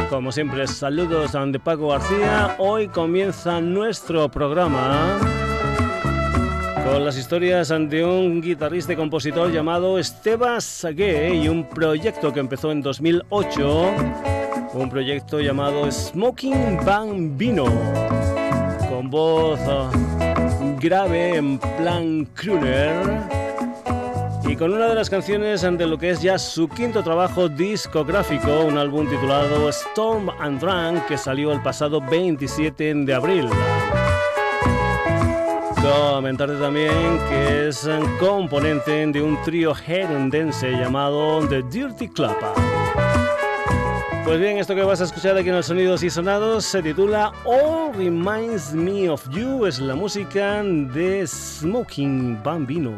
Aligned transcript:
Como 0.08 0.32
siempre, 0.32 0.66
saludos 0.66 1.32
de 1.32 1.60
Paco 1.60 1.88
García. 1.88 2.56
Hoy 2.58 2.88
comienza 2.88 3.60
nuestro 3.60 4.30
programa 4.30 5.18
con 6.84 7.04
las 7.04 7.18
historias 7.18 7.68
de 7.68 8.02
un 8.02 8.40
guitarrista 8.40 8.94
y 8.94 8.96
compositor 8.96 9.52
llamado 9.52 9.98
Esteban 9.98 10.62
Sagué 10.62 11.34
y 11.34 11.48
un 11.48 11.68
proyecto 11.68 12.32
que 12.32 12.40
empezó 12.40 12.72
en 12.72 12.80
2008, 12.80 13.90
un 14.72 14.88
proyecto 14.88 15.40
llamado 15.40 15.92
Smoking 15.92 16.78
Bambino, 16.82 17.66
con 18.88 19.10
voz 19.10 19.60
ah, 19.66 19.90
grave 20.80 21.36
en 21.36 21.58
plan 21.58 22.26
crooner 22.34 23.35
y 24.48 24.56
con 24.56 24.72
una 24.72 24.86
de 24.86 24.94
las 24.94 25.10
canciones 25.10 25.64
ante 25.64 25.86
lo 25.86 25.98
que 25.98 26.10
es 26.10 26.22
ya 26.22 26.38
su 26.38 26.68
quinto 26.68 27.02
trabajo 27.02 27.48
discográfico, 27.48 28.60
un 28.60 28.78
álbum 28.78 29.08
titulado 29.08 29.68
Storm 29.68 30.30
and 30.40 30.60
Drunk 30.60 31.06
que 31.06 31.18
salió 31.18 31.52
el 31.52 31.62
pasado 31.62 32.00
27 32.00 32.94
de 32.94 33.14
abril. 33.14 33.48
Comentarte 35.82 36.56
también 36.56 37.18
que 37.28 37.68
es 37.68 37.88
componente 38.20 39.06
de 39.06 39.22
un 39.22 39.40
trío 39.42 39.72
herendense 39.86 40.70
llamado 40.72 41.46
The 41.48 41.62
Dirty 41.62 42.08
Club. 42.08 42.36
Pues 44.24 44.40
bien, 44.40 44.58
esto 44.58 44.74
que 44.74 44.82
vas 44.82 45.00
a 45.00 45.04
escuchar 45.04 45.36
aquí 45.36 45.48
en 45.48 45.56
los 45.56 45.66
sonidos 45.66 46.02
y 46.02 46.10
sonados 46.10 46.64
se 46.64 46.82
titula 46.82 47.32
All 47.44 47.94
Reminds 47.94 48.72
Me 48.72 49.08
of 49.08 49.28
You, 49.30 49.66
es 49.66 49.78
la 49.78 49.94
música 49.94 50.62
de 50.62 51.24
Smoking 51.26 52.42
Bambino. 52.42 52.92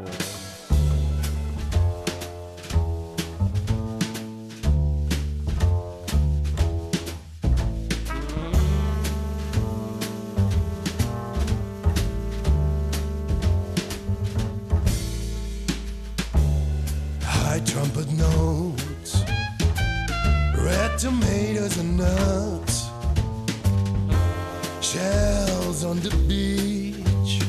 girls 25.68 25.84
on 25.84 26.00
the 26.00 26.10
beach, 26.26 27.40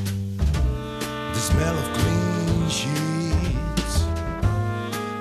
the 1.33 1.39
smell 1.39 1.77
of 1.77 1.87
clean 1.97 2.69
sheets, 2.69 4.03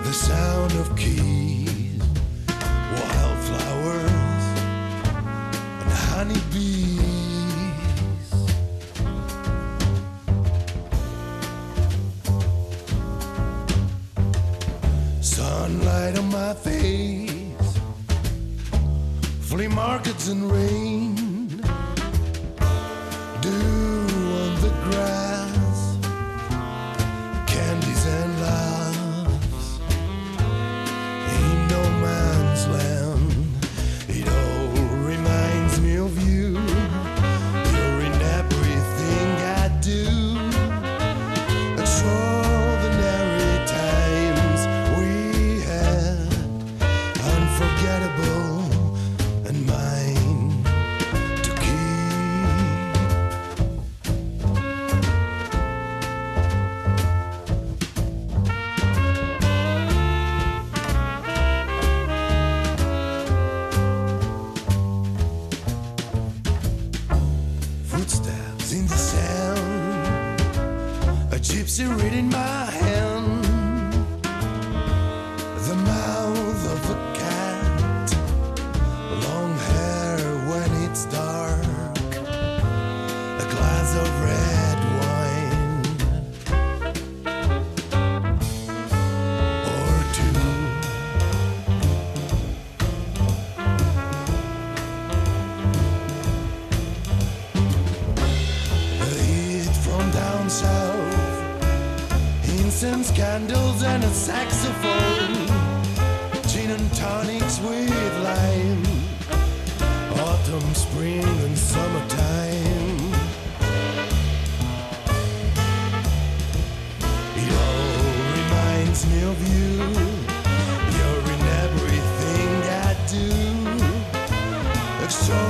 the 0.03 0.12
sound 0.12 0.72
of 0.72 0.97
keys, 0.97 2.03
wildflowers, 2.97 4.44
and 5.82 5.92
honeybees. 6.10 6.98
Sunlight 15.20 16.19
on 16.19 16.28
my 16.32 16.53
face, 16.54 17.78
flea 19.41 19.69
markets 19.69 20.26
and 20.28 20.50
rain. 20.50 20.97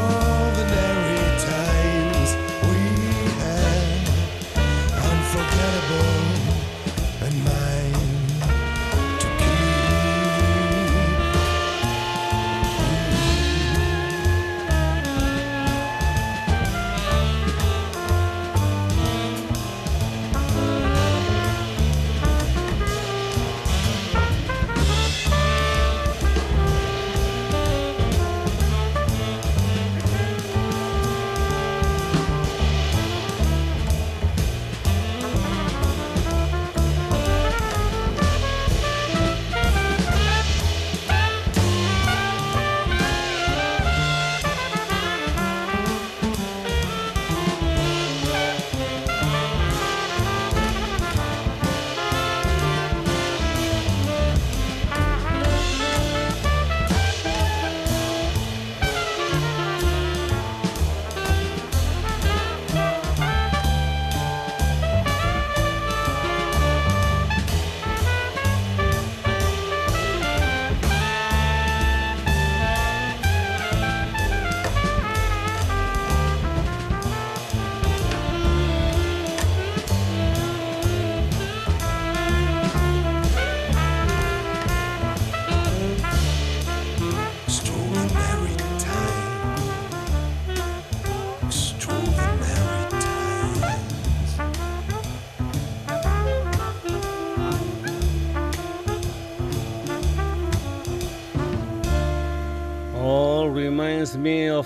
Oh. 0.01 0.38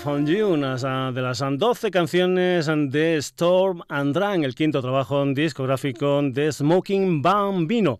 Of 0.05 0.25
You, 0.25 0.47
una 0.47 1.11
de 1.13 1.21
las 1.21 1.39
12 1.39 1.89
canciones 1.89 2.65
de 2.67 3.15
Storm 3.17 3.83
and 3.87 4.17
el 4.43 4.53
quinto 4.53 4.81
trabajo 4.81 5.25
discográfico 5.27 6.21
de 6.21 6.51
Smoking 6.51 7.21
Bambino. 7.21 7.99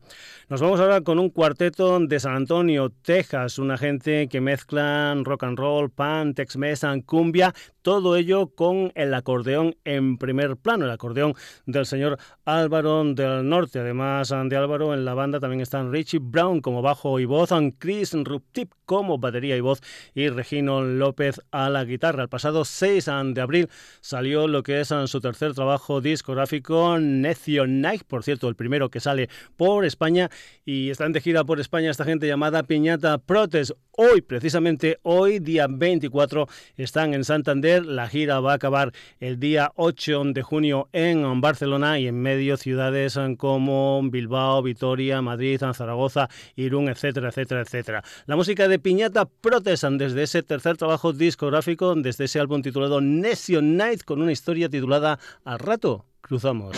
Nos 0.49 0.59
vamos 0.59 0.81
ahora 0.81 0.99
con 0.99 1.19
un 1.19 1.29
cuarteto 1.29 1.97
de 2.01 2.19
San 2.19 2.35
Antonio, 2.35 2.91
Texas, 3.01 3.59
una 3.59 3.77
gente 3.77 4.27
que 4.27 4.41
mezclan 4.41 5.23
rock 5.23 5.43
and 5.43 5.57
roll, 5.57 5.89
pan, 5.89 6.33
tex-mex, 6.33 6.83
cumbia, 7.05 7.53
todo 7.81 8.17
ello 8.17 8.47
con 8.47 8.91
el 8.95 9.13
acordeón 9.13 9.75
en 9.85 10.17
primer 10.17 10.57
plano, 10.57 10.83
el 10.83 10.91
acordeón 10.91 11.33
del 11.65 11.85
señor 11.85 12.17
Álvaro 12.43 13.05
del 13.05 13.47
Norte. 13.47 13.79
Además 13.79 14.29
de 14.29 14.57
Álvaro, 14.57 14.93
en 14.93 15.05
la 15.05 15.13
banda 15.13 15.39
también 15.39 15.61
están 15.61 15.93
Richie 15.93 16.19
Brown 16.21 16.59
como 16.59 16.81
bajo 16.81 17.21
y 17.21 17.25
voz, 17.25 17.51
Chris 17.79 18.13
Ruptip 18.13 18.71
como 18.85 19.17
batería 19.19 19.55
y 19.55 19.61
voz 19.61 19.81
y 20.13 20.27
Regino 20.27 20.81
López 20.81 21.39
a 21.51 21.69
la 21.69 21.85
guitarra. 21.85 22.23
El 22.23 22.29
pasado 22.29 22.65
6 22.65 23.05
de 23.33 23.41
abril 23.41 23.69
salió 24.01 24.47
lo 24.47 24.61
que 24.61 24.81
es 24.81 24.93
su 25.05 25.21
tercer 25.21 25.53
trabajo 25.53 26.01
discográfico, 26.01 26.97
Necio 26.99 27.65
Night, 27.65 28.03
por 28.03 28.23
cierto, 28.23 28.49
el 28.49 28.55
primero 28.55 28.89
que 28.89 28.99
sale 28.99 29.29
por 29.55 29.85
España 29.85 30.29
y 30.65 30.89
están 30.89 31.11
de 31.13 31.21
gira 31.21 31.43
por 31.43 31.59
España 31.59 31.91
esta 31.91 32.05
gente 32.05 32.27
llamada 32.27 32.63
Piñata 32.63 33.17
Protest. 33.17 33.71
Hoy, 33.91 34.21
precisamente 34.21 34.99
hoy, 35.03 35.39
día 35.39 35.67
24, 35.69 36.47
están 36.77 37.13
en 37.13 37.23
Santander. 37.23 37.85
La 37.85 38.07
gira 38.07 38.39
va 38.39 38.53
a 38.53 38.55
acabar 38.55 38.91
el 39.19 39.39
día 39.39 39.71
8 39.75 40.23
de 40.33 40.41
junio 40.41 40.89
en 40.93 41.41
Barcelona 41.41 41.99
y 41.99 42.07
en 42.07 42.19
medio 42.21 42.57
ciudades 42.57 43.19
como 43.37 44.01
Bilbao, 44.03 44.63
Vitoria, 44.63 45.21
Madrid, 45.21 45.61
Zaragoza, 45.73 46.29
Irún, 46.55 46.89
etcétera, 46.89 47.29
etcétera, 47.29 47.61
etcétera. 47.61 48.03
La 48.25 48.35
música 48.35 48.67
de 48.67 48.79
Piñata 48.79 49.25
protestan 49.25 49.97
desde 49.97 50.23
ese 50.23 50.43
tercer 50.43 50.77
trabajo 50.77 51.13
discográfico, 51.13 51.93
desde 51.95 52.25
ese 52.25 52.39
álbum 52.39 52.61
titulado 52.61 53.01
Nation 53.01 53.77
Night, 53.77 54.03
con 54.03 54.21
una 54.21 54.31
historia 54.31 54.69
titulada 54.69 55.19
Al 55.43 55.59
rato 55.59 56.05
cruzamos. 56.21 56.77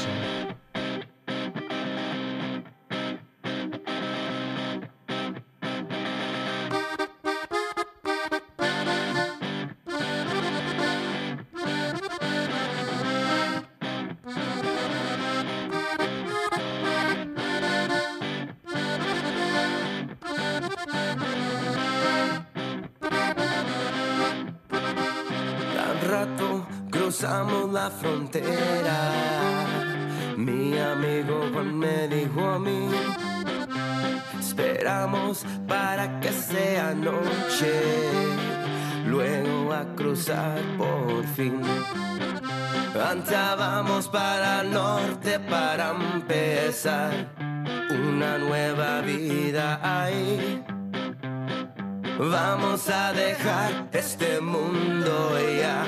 Andábamos 43.95 44.07
para 44.09 44.61
el 44.61 44.71
norte 44.71 45.39
para 45.39 45.91
empezar 45.91 47.13
una 47.89 48.37
nueva 48.37 48.99
vida 49.01 49.79
ahí. 49.81 50.61
Vamos 52.19 52.89
a 52.89 53.13
dejar 53.13 53.87
este 53.93 54.41
mundo 54.41 55.37
ya 55.39 55.85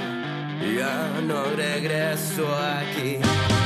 ya 0.73 1.21
no 1.21 1.43
regreso 1.55 2.47
aquí. 2.79 3.56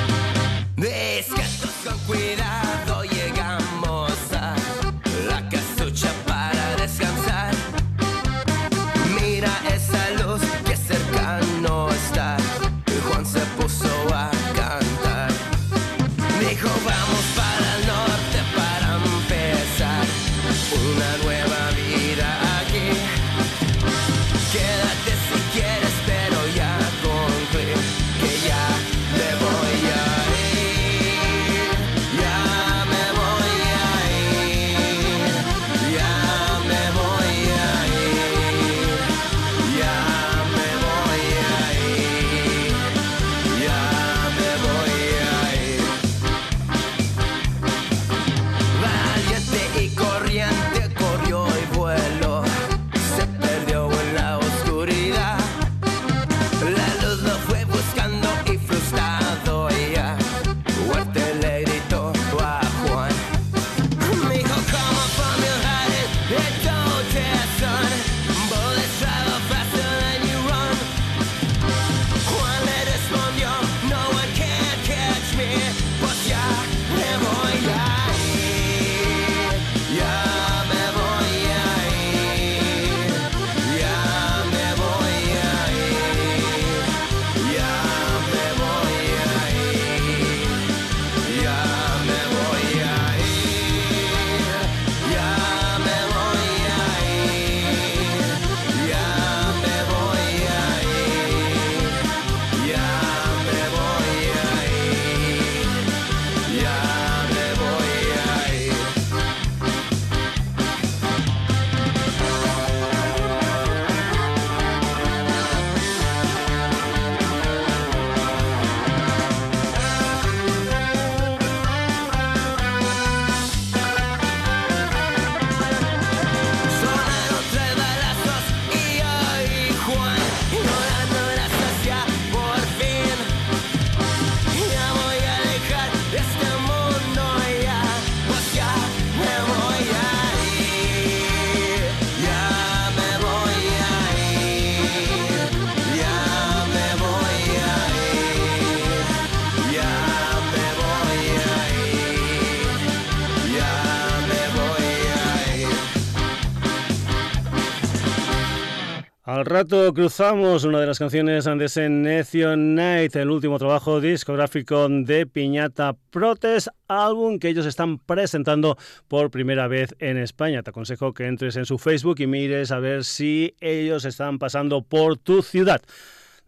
Rato 159.51 159.93
cruzamos 159.93 160.63
una 160.63 160.79
de 160.79 160.88
las 160.88 160.98
canciones 160.98 161.46
de 161.46 161.65
ese 161.65 161.89
Necio 161.89 162.55
Night, 162.55 163.15
el 163.15 163.29
último 163.29 163.60
trabajo 163.60 164.00
discográfico 164.00 164.88
de 164.89 165.25
Piñata 165.25 165.96
Protest, 166.10 166.70
álbum 166.88 167.38
que 167.38 167.50
ellos 167.50 167.65
están 167.65 167.98
presentando 167.98 168.77
por 169.08 169.29
primera 169.29 169.67
vez 169.67 169.93
en 170.00 170.17
España. 170.17 170.63
Te 170.63 170.70
aconsejo 170.70 171.13
que 171.13 171.27
entres 171.27 171.55
en 171.58 171.65
su 171.65 171.77
Facebook 171.77 172.20
y 172.20 172.27
mires 172.27 172.72
a 172.72 172.79
ver 172.79 173.03
si 173.03 173.55
ellos 173.60 174.05
están 174.05 174.39
pasando 174.39 174.84
por 174.84 175.17
tu 175.17 175.41
ciudad. 175.41 175.81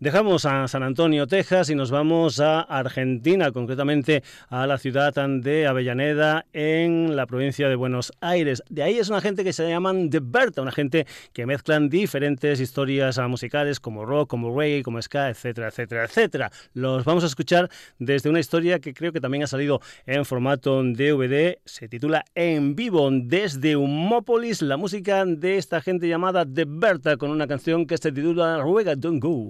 Dejamos 0.03 0.43
a 0.43 0.67
San 0.67 0.83
Antonio, 0.83 1.27
Texas 1.27 1.69
y 1.69 1.75
nos 1.75 1.89
vamos 1.89 2.41
a 2.41 2.59
Argentina, 2.59 3.53
concretamente 3.53 4.21
a 4.49 4.67
la 4.67 4.77
ciudad 4.77 5.13
de 5.13 5.65
Avellaneda 5.65 6.45
en 6.51 7.15
la 7.15 7.25
provincia 7.25 7.69
de 7.69 7.77
Buenos 7.77 8.11
Aires. 8.19 8.61
De 8.69 8.83
ahí 8.83 8.97
es 8.97 9.07
una 9.07 9.21
gente 9.21 9.45
que 9.45 9.53
se 9.53 9.69
llaman 9.69 10.09
The 10.09 10.19
Berta, 10.21 10.61
una 10.61 10.73
gente 10.73 11.07
que 11.31 11.45
mezclan 11.45 11.87
diferentes 11.87 12.59
historias 12.59 13.17
musicales 13.29 13.79
como 13.79 14.05
rock, 14.05 14.29
como 14.29 14.53
reggae, 14.53 14.83
como 14.83 15.01
ska, 15.01 15.29
etcétera, 15.29 15.69
etcétera, 15.69 16.03
etcétera. 16.03 16.51
Los 16.73 17.05
vamos 17.05 17.23
a 17.23 17.27
escuchar 17.27 17.69
desde 17.97 18.29
una 18.29 18.41
historia 18.41 18.79
que 18.79 18.93
creo 18.93 19.13
que 19.13 19.21
también 19.21 19.45
ha 19.45 19.47
salido 19.47 19.79
en 20.05 20.25
formato 20.25 20.83
DVD, 20.83 21.59
se 21.63 21.87
titula 21.87 22.25
En 22.35 22.75
vivo 22.75 23.09
desde 23.09 23.77
Humópolis, 23.77 24.61
la 24.63 24.75
música 24.75 25.23
de 25.23 25.55
esta 25.55 25.79
gente 25.79 26.09
llamada 26.09 26.45
The 26.45 26.65
Berta 26.67 27.15
con 27.15 27.31
una 27.31 27.47
canción 27.47 27.87
que 27.87 27.97
se 27.97 28.11
titula 28.11 28.57
Ruega 28.57 28.97
Don't 28.97 29.23
Go. 29.23 29.49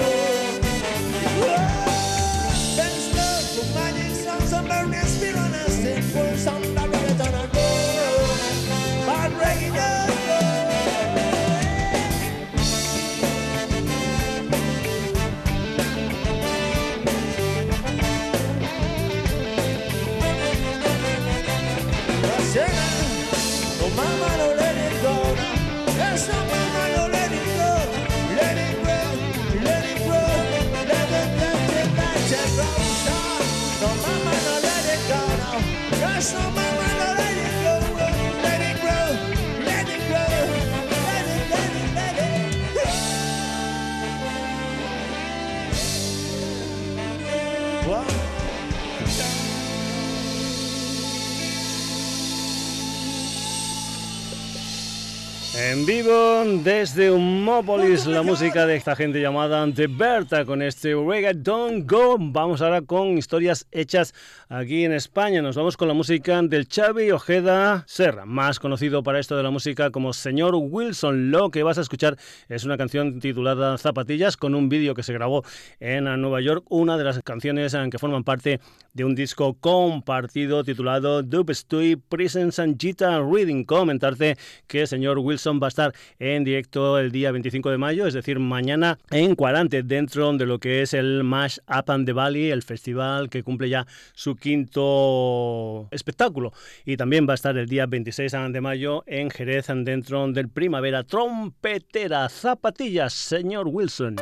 En 55.71 55.85
vivo 55.85 56.43
desde 56.65 57.09
Humópolis, 57.09 58.05
la 58.05 58.23
música 58.23 58.65
de 58.65 58.75
esta 58.75 58.93
gente 58.93 59.21
llamada 59.21 59.65
The 59.73 59.87
Berta 59.87 60.43
con 60.43 60.61
este 60.61 60.91
Don't 60.91 61.89
Go. 61.89 62.17
Vamos 62.19 62.61
ahora 62.61 62.81
con 62.81 63.17
historias 63.17 63.65
hechas 63.71 64.13
aquí 64.49 64.83
en 64.83 64.91
España. 64.91 65.41
Nos 65.41 65.55
vamos 65.55 65.77
con 65.77 65.87
la 65.87 65.93
música 65.93 66.41
del 66.41 66.67
Xavi 66.67 67.11
Ojeda 67.11 67.85
Serra, 67.87 68.25
más 68.25 68.59
conocido 68.59 69.01
para 69.01 69.19
esto 69.19 69.37
de 69.37 69.43
la 69.43 69.49
música 69.49 69.91
como 69.91 70.11
Señor 70.11 70.55
Wilson. 70.55 71.31
Lo 71.31 71.51
que 71.51 71.63
vas 71.63 71.77
a 71.77 71.81
escuchar 71.81 72.17
es 72.49 72.65
una 72.65 72.75
canción 72.75 73.21
titulada 73.21 73.77
Zapatillas 73.77 74.35
con 74.35 74.55
un 74.55 74.67
vídeo 74.67 74.93
que 74.93 75.03
se 75.03 75.13
grabó 75.13 75.45
en 75.79 76.03
Nueva 76.19 76.41
York, 76.41 76.65
una 76.67 76.97
de 76.97 77.05
las 77.05 77.21
canciones 77.23 77.77
que 77.89 77.97
forman 77.97 78.25
parte 78.25 78.59
de 78.93 79.05
un 79.05 79.15
disco 79.15 79.53
compartido 79.53 80.65
titulado 80.65 81.23
Dub 81.23 81.49
Stewie 81.55 81.95
Presence 81.95 82.61
and 82.61 82.77
Gita 82.77 83.21
Reading. 83.21 83.63
Comentarte 83.63 84.35
que 84.67 84.85
Señor 84.85 85.17
Wilson 85.19 85.60
va 85.61 85.67
a 85.67 85.69
estar 85.69 85.93
en 86.19 86.43
directo 86.43 86.97
el 86.97 87.11
día 87.11 87.31
25 87.31 87.69
de 87.69 87.77
mayo, 87.77 88.07
es 88.07 88.13
decir, 88.13 88.39
mañana 88.39 88.97
en 89.09 89.35
Cuarante, 89.35 89.83
dentro 89.83 90.31
de 90.33 90.45
lo 90.45 90.59
que 90.59 90.81
es 90.81 90.93
el 90.93 91.23
Mash 91.23 91.59
Up 91.67 91.91
and 91.91 92.05
the 92.05 92.13
Valley, 92.13 92.49
el 92.49 92.63
festival 92.63 93.29
que 93.29 93.43
cumple 93.43 93.69
ya 93.69 93.85
su 94.13 94.35
quinto 94.35 95.87
espectáculo. 95.91 96.53
Y 96.85 96.97
también 96.97 97.27
va 97.27 97.33
a 97.33 97.35
estar 97.35 97.57
el 97.57 97.67
día 97.67 97.85
26 97.85 98.31
de 98.49 98.61
mayo 98.61 99.03
en 99.05 99.29
Jerez, 99.29 99.67
dentro 99.67 100.27
del 100.31 100.49
Primavera 100.49 101.03
Trompetera. 101.03 102.29
Zapatillas, 102.29 103.13
señor 103.13 103.67
Wilson. 103.67 104.15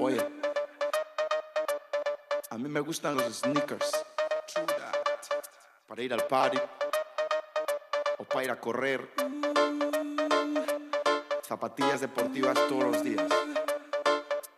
Oye, 0.00 0.20
a 2.50 2.58
mí 2.58 2.68
me 2.68 2.80
gustan 2.80 3.16
los 3.16 3.40
sneakers. 3.40 4.04
Para 5.86 6.02
ir 6.02 6.12
al 6.12 6.26
party 6.26 6.58
o 8.18 8.24
para 8.24 8.44
ir 8.44 8.50
a 8.50 8.60
correr. 8.60 9.08
Zapatillas 11.46 12.00
deportivas 12.00 12.54
todos 12.68 12.84
los 12.84 13.02
días. 13.02 13.26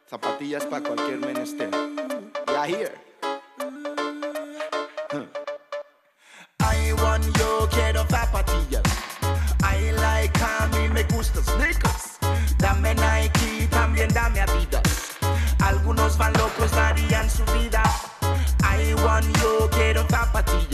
Zapatillas 0.09 0.65
para 0.67 0.87
cualquier 0.87 1.19
menester. 1.19 1.71
Ya 2.47 2.67
here. 2.67 2.95
I 6.61 6.93
want 7.03 7.25
yo 7.39 7.69
quiero 7.71 8.05
zapatillas. 8.09 8.83
I 9.63 9.93
like 9.93 10.39
a 10.41 10.69
mí 10.73 10.89
me 10.89 11.03
gusta 11.05 11.43
sneakers. 11.43 12.19
Dame 12.59 12.95
Nike, 12.95 13.69
también 13.71 14.09
dame 14.13 14.41
Adidas. 14.41 15.19
Algunos 15.61 16.17
van 16.19 16.33
locos, 16.35 16.71
darían 16.73 17.29
su 17.29 17.45
vida. 17.47 17.83
I 18.63 18.95
want 19.05 19.27
yo 19.39 19.69
quiero 19.71 20.05
zapatillas. 20.09 20.74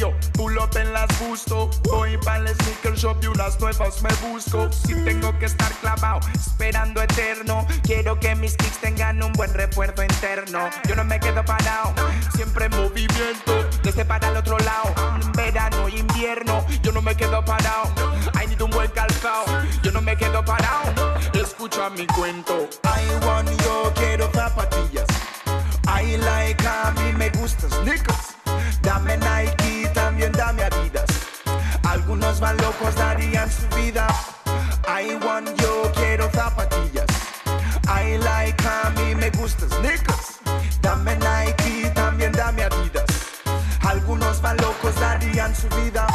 Yo 0.00 0.14
pull 0.32 0.56
up 0.56 0.74
en 0.76 0.92
las 0.94 1.08
gusto. 1.20 1.68
Voy 1.84 2.16
para 2.24 2.38
el 2.38 2.56
sneaker 2.56 2.94
shop 2.94 3.18
y 3.22 3.26
unas 3.26 3.60
nuevas 3.60 4.02
me 4.02 4.08
busco. 4.26 4.72
Si 4.72 4.94
tengo 5.04 5.38
que 5.38 5.44
estar 5.44 5.70
clavado, 5.74 6.20
esperando 6.34 7.02
eterno. 7.02 7.66
Quiero 7.82 8.18
que 8.18 8.34
mis 8.34 8.56
kicks 8.56 8.78
tengan 8.78 9.22
un 9.22 9.32
buen 9.34 9.52
refuerzo 9.52 10.02
interno. 10.02 10.70
Yo 10.88 10.96
no 10.96 11.04
me 11.04 11.20
quedo 11.20 11.44
parado, 11.44 11.92
siempre 12.34 12.66
en 12.66 12.76
movimiento. 12.76 13.68
Desde 13.82 14.06
para 14.06 14.28
el 14.28 14.38
otro 14.38 14.58
lado, 14.60 14.94
verano, 15.36 15.86
invierno. 15.90 16.64
Yo 16.82 16.92
no 16.92 17.02
me 17.02 17.14
quedo 17.14 17.44
parado. 17.44 17.92
I 18.42 18.46
need 18.46 18.62
un 18.62 18.70
buen 18.70 18.90
calzado. 18.92 19.44
Yo 19.82 19.92
no 19.92 20.00
me 20.00 20.16
quedo 20.16 20.42
parado. 20.42 20.94
Escucha 21.34 21.90
mi 21.90 22.06
cuento. 22.06 22.70
I 22.84 23.26
want 23.26 23.50
yo 23.62 23.92
quiero 23.96 24.30
zapatillas. 24.32 25.08
I 25.86 26.16
like 26.16 26.66
a 26.66 26.90
mí 26.92 27.12
me 27.18 27.28
gusta 27.28 27.68
sneakers. 27.68 28.40
Dame 28.82 29.16
Nike, 29.18 29.89
también 30.20 30.32
dame 30.32 30.62
Adidas. 30.64 31.06
Algunos 31.88 32.40
van 32.40 32.56
locos, 32.58 32.94
darían 32.94 33.50
su 33.50 33.66
vida. 33.76 34.06
I 34.86 35.16
want 35.24 35.48
yo 35.62 35.90
quiero 35.94 36.30
zapatillas. 36.30 37.06
I 37.86 38.18
like 38.18 38.62
a 38.66 38.90
mí 38.90 39.14
me 39.14 39.30
gusta 39.30 39.66
sneakers. 39.68 40.40
Dame 40.82 41.16
Nike, 41.16 41.90
también 41.94 42.32
dame 42.32 42.64
Adidas. 42.64 43.06
Algunos 43.80 44.42
van 44.42 44.58
locos, 44.58 44.94
darían 45.00 45.54
su 45.54 45.68
vida. 45.80 46.06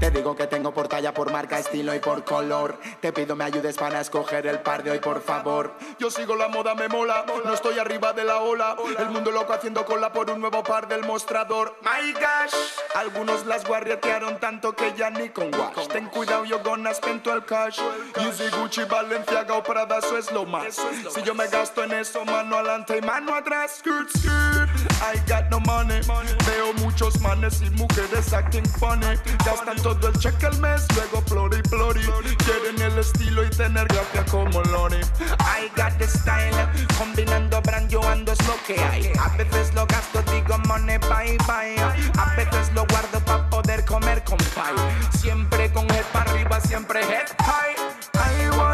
Te 0.00 0.10
digo 0.10 0.34
que 0.34 0.46
tengo 0.46 0.61
por 0.72 0.88
talla, 0.88 1.14
por 1.14 1.30
marca, 1.30 1.58
estilo 1.58 1.94
y 1.94 1.98
por 1.98 2.24
color. 2.24 2.78
Te 3.00 3.12
pido 3.12 3.36
me 3.36 3.44
ayudes 3.44 3.76
para 3.76 4.00
escoger 4.00 4.46
el 4.46 4.60
par 4.60 4.82
de 4.82 4.90
hoy, 4.90 4.98
por 4.98 5.22
favor. 5.22 5.72
Yo 5.98 6.10
sigo 6.10 6.34
la 6.36 6.48
moda, 6.48 6.74
me 6.74 6.88
mola. 6.88 7.24
No 7.44 7.54
estoy 7.54 7.78
arriba 7.78 8.12
de 8.12 8.24
la 8.24 8.38
ola. 8.38 8.76
El 8.98 9.10
mundo 9.10 9.30
loco 9.30 9.52
haciendo 9.52 9.84
cola 9.84 10.12
por 10.12 10.30
un 10.30 10.40
nuevo 10.40 10.62
par 10.62 10.88
del 10.88 11.02
mostrador. 11.04 11.76
My 11.82 12.12
gosh. 12.12 12.54
Algunos 12.94 13.46
las 13.46 13.64
guarretearon 13.64 14.38
tanto 14.38 14.74
que 14.74 14.92
ya 14.96 15.10
ni 15.10 15.28
con 15.30 15.54
wash. 15.54 15.88
Ten 15.88 16.06
cuidado, 16.06 16.44
yo 16.44 16.60
gonna 16.62 16.92
spend 16.92 17.26
el 17.26 17.44
cash. 17.44 17.78
Easy 18.16 18.48
Gucci, 18.50 18.84
Balenciaga 18.84 19.54
o 19.54 19.62
Prada, 19.62 19.98
eso 19.98 20.18
es 20.18 20.30
lo 20.32 20.44
más. 20.44 20.80
Si 21.10 21.22
yo 21.22 21.34
me 21.34 21.46
gasto 21.48 21.84
en 21.84 21.92
eso, 21.92 22.24
mano 22.24 22.56
adelante 22.56 22.98
y 22.98 23.00
mano 23.00 23.34
atrás. 23.34 23.78
Skirt, 23.78 24.08
skirt. 24.10 24.70
I 25.02 25.16
got 25.28 25.50
no 25.50 25.60
money. 25.60 26.00
Veo 26.46 26.72
muchos 26.74 27.20
manes 27.20 27.60
y 27.62 27.70
mujeres 27.70 28.32
acting 28.32 28.64
funny. 28.78 29.16
Gastan 29.44 29.76
todo 29.82 30.08
el 30.08 30.18
cheque 30.18 30.46
al 30.46 30.58
mes, 30.62 30.86
luego 30.94 31.20
plori 31.24 31.60
plori. 31.62 32.00
Quieren 32.44 32.80
el 32.80 32.98
estilo 32.98 33.44
y 33.44 33.50
tener 33.50 33.86
gracia 33.88 34.24
como 34.30 34.62
Lori. 34.62 35.00
I 35.40 35.68
got 35.76 35.98
the 35.98 36.06
style, 36.06 36.66
combinando 36.96 37.60
brand 37.62 37.90
yo 37.90 38.00
ando 38.08 38.32
es 38.32 38.38
lo 38.46 38.54
que 38.66 38.82
hay. 38.82 39.12
A 39.18 39.36
veces 39.36 39.74
lo 39.74 39.86
gasto, 39.86 40.22
digo 40.32 40.56
money 40.66 40.98
bye 40.98 41.36
bye. 41.46 41.76
A 42.18 42.34
veces 42.36 42.72
lo 42.74 42.86
guardo 42.86 43.20
para 43.26 43.50
poder 43.50 43.84
comer 43.84 44.22
con 44.24 44.38
pie. 44.38 44.72
Siempre 45.20 45.70
con 45.72 45.84
head 45.90 46.04
para 46.12 46.30
arriba, 46.30 46.60
siempre 46.60 47.00
head 47.00 47.28
high. 47.40 47.74
I 48.14 48.56
want 48.56 48.71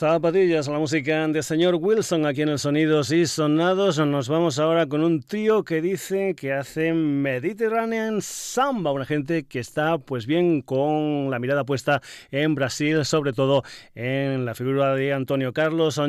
Zapatillas, 0.00 0.66
la 0.66 0.78
música 0.78 1.28
de 1.28 1.42
señor 1.42 1.74
Wilson 1.74 2.24
aquí 2.24 2.40
en 2.40 2.48
el 2.48 2.58
Sonidos 2.58 3.12
y 3.12 3.26
Sonados. 3.26 3.98
Nos 3.98 4.30
vamos 4.30 4.58
ahora 4.58 4.86
con 4.86 5.04
un 5.04 5.20
tío 5.20 5.62
que 5.62 5.82
dice 5.82 6.34
que 6.34 6.54
hace 6.54 6.94
Mediterranean 6.94 8.22
Samba, 8.22 8.92
una 8.92 9.04
gente 9.04 9.44
que 9.44 9.58
está 9.58 9.98
pues 9.98 10.24
bien 10.24 10.62
con 10.62 11.30
la 11.30 11.38
mirada 11.38 11.64
puesta 11.64 12.00
en 12.30 12.54
Brasil, 12.54 13.04
sobre 13.04 13.34
todo 13.34 13.62
en 13.94 14.46
la 14.46 14.54
figura 14.54 14.94
de 14.94 15.12
Antonio 15.12 15.52
Carlos. 15.52 16.00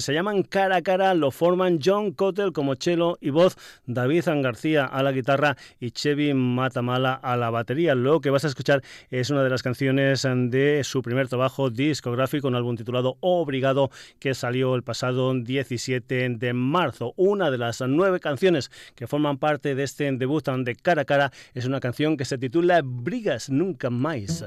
Se 0.00 0.12
llaman 0.12 0.42
cara 0.42 0.76
a 0.76 0.82
cara, 0.82 1.14
lo 1.14 1.30
forman 1.30 1.78
John 1.82 2.12
Cottel 2.12 2.52
como 2.52 2.74
cello 2.76 3.16
y 3.22 3.30
voz, 3.30 3.56
David 3.86 4.24
García 4.42 4.84
a 4.84 5.02
la 5.02 5.12
guitarra 5.12 5.56
y 5.80 5.92
Chevy 5.92 6.34
Matamala 6.34 7.14
a 7.14 7.38
la 7.38 7.48
batería. 7.48 7.94
Lo 7.94 8.20
que 8.20 8.28
vas 8.28 8.44
a 8.44 8.48
escuchar 8.48 8.82
es 9.08 9.30
una 9.30 9.42
de 9.42 9.48
las 9.48 9.62
canciones 9.62 10.28
de 10.28 10.84
su 10.84 11.00
primer 11.00 11.28
trabajo 11.28 11.70
discográfico, 11.70 12.46
un 12.46 12.54
álbum 12.54 12.76
titulado 12.76 13.16
Obrigado 13.38 13.90
que 14.18 14.34
salió 14.34 14.74
el 14.74 14.82
pasado 14.82 15.32
17 15.34 16.28
de 16.30 16.52
marzo. 16.52 17.14
Una 17.16 17.50
de 17.50 17.58
las 17.58 17.80
nueve 17.80 18.20
canciones 18.20 18.70
que 18.94 19.06
forman 19.06 19.38
parte 19.38 19.74
de 19.74 19.82
este 19.82 20.10
debut 20.12 20.46
de 20.48 20.76
Cara 20.76 21.02
a 21.02 21.04
Cara 21.04 21.32
es 21.54 21.66
una 21.66 21.80
canción 21.80 22.16
que 22.16 22.24
se 22.24 22.38
titula 22.38 22.80
Brigas 22.82 23.50
Nunca 23.50 23.90
Más. 23.90 24.44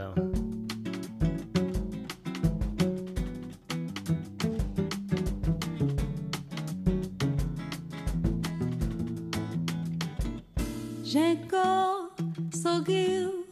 Chegou, 11.03 12.09
sorriu, 12.51 13.45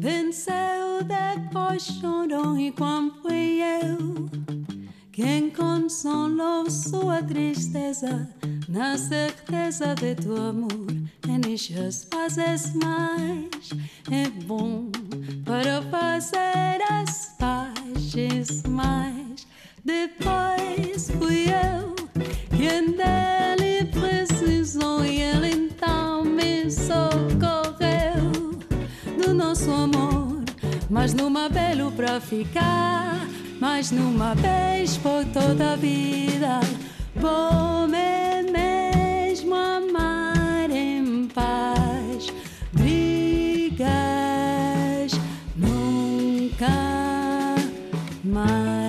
venceu, 0.00 1.04
depois 1.04 1.84
chorou 2.00 2.58
e 2.58 2.72
quando 2.72 3.30
eu 3.30 4.73
quem 5.14 5.48
consolou 5.48 6.68
sua 6.68 7.22
tristeza 7.22 8.28
na 8.68 8.98
certeza 8.98 9.94
de 9.94 10.16
tu 10.16 10.34
amor. 10.34 10.92
Enches 11.28 12.08
fazes 12.10 12.74
mais, 12.74 13.70
é 14.10 14.28
bom 14.44 14.90
para 15.44 15.82
fazer 15.82 16.82
as 16.90 17.32
pazes 17.38 18.64
mais. 18.64 19.46
Depois 19.84 21.10
fui 21.16 21.44
eu 21.48 21.94
quem 22.50 22.96
dele 22.96 23.84
precisou 23.92 25.04
e 25.04 25.20
ele 25.20 25.50
então 25.50 26.24
me 26.24 26.68
socorreu 26.68 28.32
do 29.24 29.32
nosso 29.32 29.70
amor, 29.70 30.42
mas 30.90 31.14
numa 31.14 31.48
belo 31.48 31.92
pra 31.92 32.20
ficar 32.20 33.24
mas 33.64 33.90
numa 33.90 34.34
vez 34.34 34.98
por 34.98 35.24
toda 35.32 35.72
a 35.72 35.76
vida. 35.76 36.60
Vou-me 37.16 38.42
mesmo 38.52 39.54
amar 39.54 40.70
em 40.70 41.26
paz. 41.28 42.26
Brigas 42.74 43.78
nunca 45.56 46.68
mais. 48.22 48.83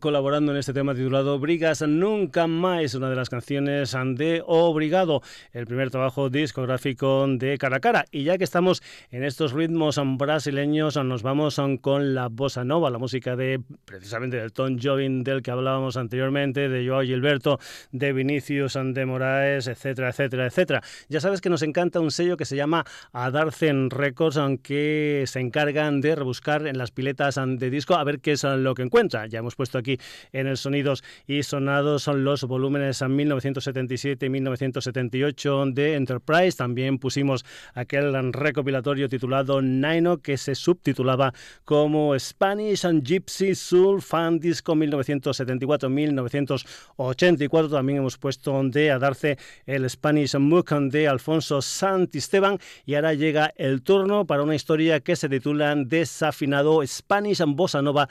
Colaborando 0.00 0.52
en 0.52 0.58
este 0.58 0.72
tema 0.72 0.94
titulado 0.94 1.38
Brigas 1.38 1.82
Nunca 1.82 2.46
Más, 2.46 2.94
una 2.94 3.10
de 3.10 3.16
las 3.16 3.28
canciones 3.28 3.94
de 4.14 4.42
Obrigado, 4.46 5.20
el 5.52 5.66
primer 5.66 5.90
trabajo 5.90 6.30
discográfico 6.30 7.26
de 7.28 7.58
Cara 7.58 7.76
a 7.76 7.80
Cara. 7.80 8.04
Y 8.10 8.24
ya 8.24 8.38
que 8.38 8.44
estamos 8.44 8.82
en 9.10 9.24
estos 9.24 9.52
ritmos 9.52 10.00
brasileños, 10.16 10.96
nos 10.96 11.22
vamos 11.22 11.60
con 11.80 12.14
la 12.14 12.28
bossa 12.28 12.64
nova, 12.64 12.90
la 12.90 12.98
música 12.98 13.36
de 13.36 13.60
precisamente 13.84 14.38
del 14.38 14.52
Tom 14.52 14.78
Jobin 14.82 15.22
del 15.22 15.42
que 15.42 15.50
hablábamos 15.50 15.96
anteriormente, 15.96 16.68
de 16.68 16.88
Joao 16.88 17.02
Gilberto, 17.02 17.58
de 17.92 18.12
Vinicius 18.12 18.78
de 18.82 19.06
Moraes, 19.06 19.66
etcétera, 19.66 20.08
etcétera, 20.08 20.46
etcétera. 20.46 20.82
Ya 21.08 21.20
sabes 21.20 21.40
que 21.40 21.50
nos 21.50 21.62
encanta 21.62 22.00
un 22.00 22.10
sello 22.10 22.36
que 22.36 22.46
se 22.46 22.56
llama 22.56 22.84
Adarcen 23.12 23.90
Records, 23.90 24.38
aunque 24.38 25.24
se 25.26 25.40
encargan 25.40 26.00
de 26.00 26.14
buscar 26.16 26.66
en 26.66 26.78
las 26.78 26.90
piletas 26.90 27.38
de 27.44 27.70
disco 27.70 27.94
a 27.94 28.04
ver 28.04 28.20
qué 28.20 28.32
es 28.32 28.44
lo 28.44 28.74
que 28.74 28.82
encuentra. 28.82 29.26
Ya 29.26 29.40
hemos 29.40 29.54
puesto 29.54 29.78
aquí 29.78 29.83
en 30.32 30.46
el 30.46 30.56
Sonidos 30.56 31.04
y 31.26 31.42
Sonados 31.42 32.02
son 32.02 32.24
los 32.24 32.44
volúmenes 32.44 33.02
a 33.02 33.08
1977 33.08 34.26
y 34.26 34.30
1978 34.30 35.66
de 35.66 35.94
Enterprise. 35.94 36.56
También 36.56 36.98
pusimos 36.98 37.44
aquel 37.74 38.32
recopilatorio 38.32 39.08
titulado 39.08 39.62
Nino 39.62 40.18
que 40.18 40.36
se 40.36 40.54
subtitulaba 40.54 41.32
como 41.64 42.16
Spanish 42.18 42.86
and 42.86 43.04
Gypsy 43.04 43.54
Soul 43.54 44.02
Fan 44.02 44.38
Disco 44.38 44.74
1974-1984. 44.74 47.70
También 47.70 47.98
hemos 47.98 48.18
puesto 48.18 48.62
de 48.64 48.90
a 48.90 48.98
darse 48.98 49.38
el 49.66 49.88
Spanish 49.88 50.36
Mook 50.36 50.70
de 50.90 51.08
Alfonso 51.08 51.62
Santisteban 51.62 52.58
y 52.86 52.94
ahora 52.94 53.14
llega 53.14 53.52
el 53.56 53.82
turno 53.82 54.26
para 54.26 54.42
una 54.42 54.54
historia 54.54 55.00
que 55.00 55.16
se 55.16 55.28
titula 55.28 55.74
desafinado 55.76 56.80
Spanish 56.86 57.42
Bossa 57.46 57.82
Nova 57.82 58.08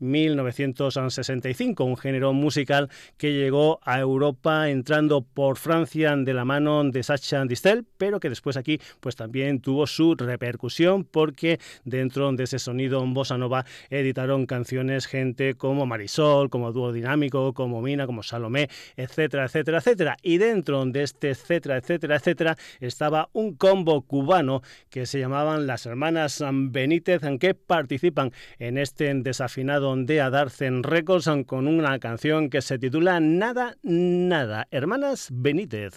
1963-1965, 0.00 1.84
un 1.84 1.96
género 1.96 2.32
musical 2.32 2.88
que 3.16 3.32
llegó 3.32 3.80
a 3.82 4.00
Europa 4.00 4.70
entrando 4.70 5.22
por 5.22 5.56
Francia 5.56 6.14
de 6.16 6.34
la 6.34 6.44
mano 6.44 6.84
de 6.84 7.02
Sacha 7.02 7.44
Distel, 7.44 7.84
pero 7.96 8.20
que 8.20 8.28
después 8.28 8.56
aquí 8.56 8.80
pues 9.00 9.16
también 9.16 9.60
tuvo 9.60 9.86
su 9.86 10.14
repercusión 10.14 11.04
porque 11.04 11.58
dentro 11.84 12.30
de 12.32 12.44
ese 12.44 12.58
sonido 12.58 13.04
bossa 13.06 13.38
nova 13.38 13.64
editaron 13.88 14.46
canciones 14.46 15.06
gente 15.06 15.54
como 15.54 15.86
Marisol, 15.86 16.50
como 16.50 16.72
Dúo 16.72 16.92
Dinámico, 16.92 17.52
como 17.54 17.82
Mina, 17.82 18.06
como 18.06 18.22
Salomé, 18.22 18.68
etcétera, 18.96 19.44
etcétera, 19.44 19.78
etcétera. 19.78 20.16
Y 20.22 20.38
dentro 20.38 20.84
de 20.86 21.02
este 21.02 21.30
etcétera, 21.30 21.78
etcétera, 21.78 22.16
etcétera 22.16 22.56
estaba 22.80 23.28
un 23.32 23.54
combo 23.54 24.02
cubano 24.02 24.62
que 24.90 25.06
se 25.06 25.18
llamaban 25.18 25.66
las 25.66 25.86
hermanas 25.86 26.42
Benítez, 26.52 27.20
que 27.38 27.54
participan 27.54 28.32
en 28.58 28.78
este 28.78 29.10
desafinado 29.40 29.96
de 29.96 30.20
Adarcen 30.20 30.82
Records 30.82 31.30
con 31.46 31.66
una 31.66 31.98
canción 31.98 32.50
que 32.50 32.60
se 32.60 32.78
titula 32.78 33.20
Nada, 33.20 33.78
Nada. 33.82 34.68
Hermanas 34.70 35.28
Benítez. 35.32 35.94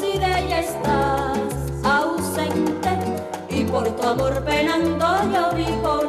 Si 0.00 0.18
de 0.18 0.38
ella 0.38 0.60
estás 0.60 1.38
ausente 1.82 2.90
y 3.48 3.64
por 3.64 3.88
tu 3.96 4.06
amor 4.06 4.44
penando 4.44 5.06
yo 5.32 5.50
vivo 5.56 6.02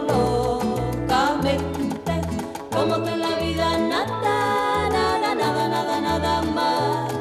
locamente. 1.09 2.21
Como 2.71 3.03
que 3.03 3.09
en 3.09 3.19
la 3.19 3.35
vida 3.37 3.77
nada, 3.77 4.89
nada, 4.89 5.35
nada, 5.35 5.67
nada, 5.67 6.01
nada 6.01 6.41
más. 6.43 7.13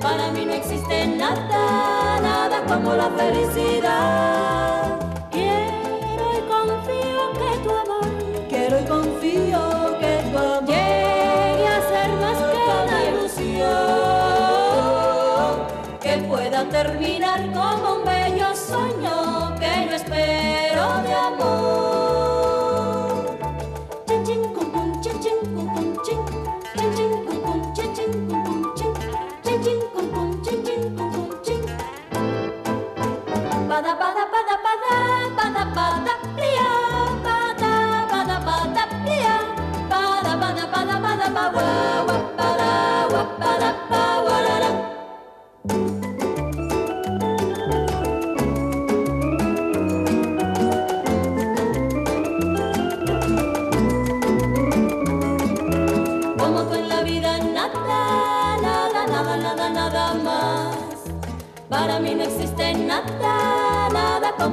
Para 0.00 0.30
mí 0.30 0.46
no 0.46 0.52
existe 0.52 1.06
nada, 1.06 2.20
nada 2.20 2.64
como 2.66 2.94
la 2.94 3.10
felicidad 3.10 4.73
terminar 16.74 17.40
como 17.52 17.98
un 17.98 18.04
bello 18.04 18.48
sueño 18.56 19.54
que 19.60 19.86
yo 19.88 19.94
espero 19.94 21.02
de 21.06 21.14
amor. 21.14 22.03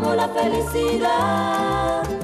Como 0.01 0.15
la 0.15 0.27
felicidad. 0.29 2.20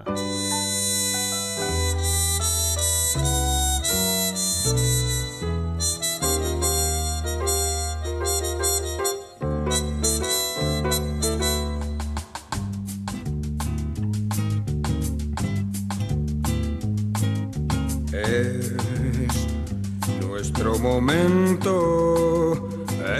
Momento, 20.96 22.54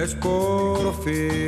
es 0.02 0.14
por 0.14 0.94
fin. 1.04 1.45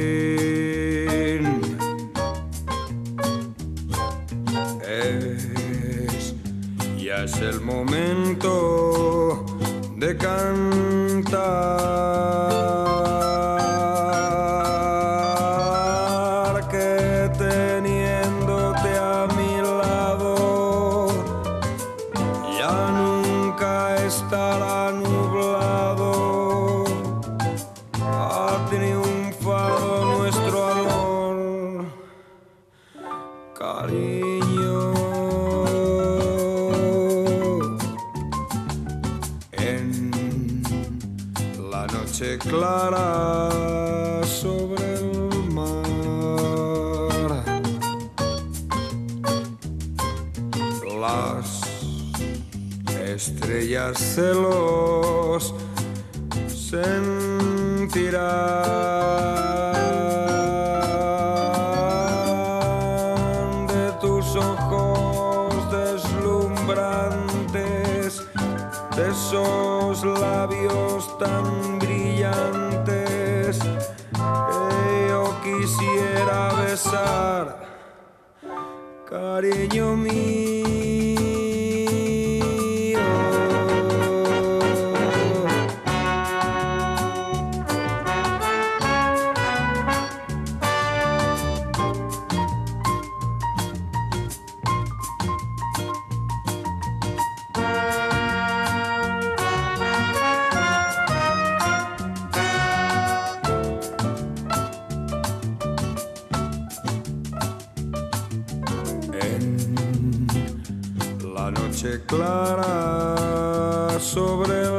Clara 112.06 113.88
sobre 114.00 114.62
el 114.62 114.77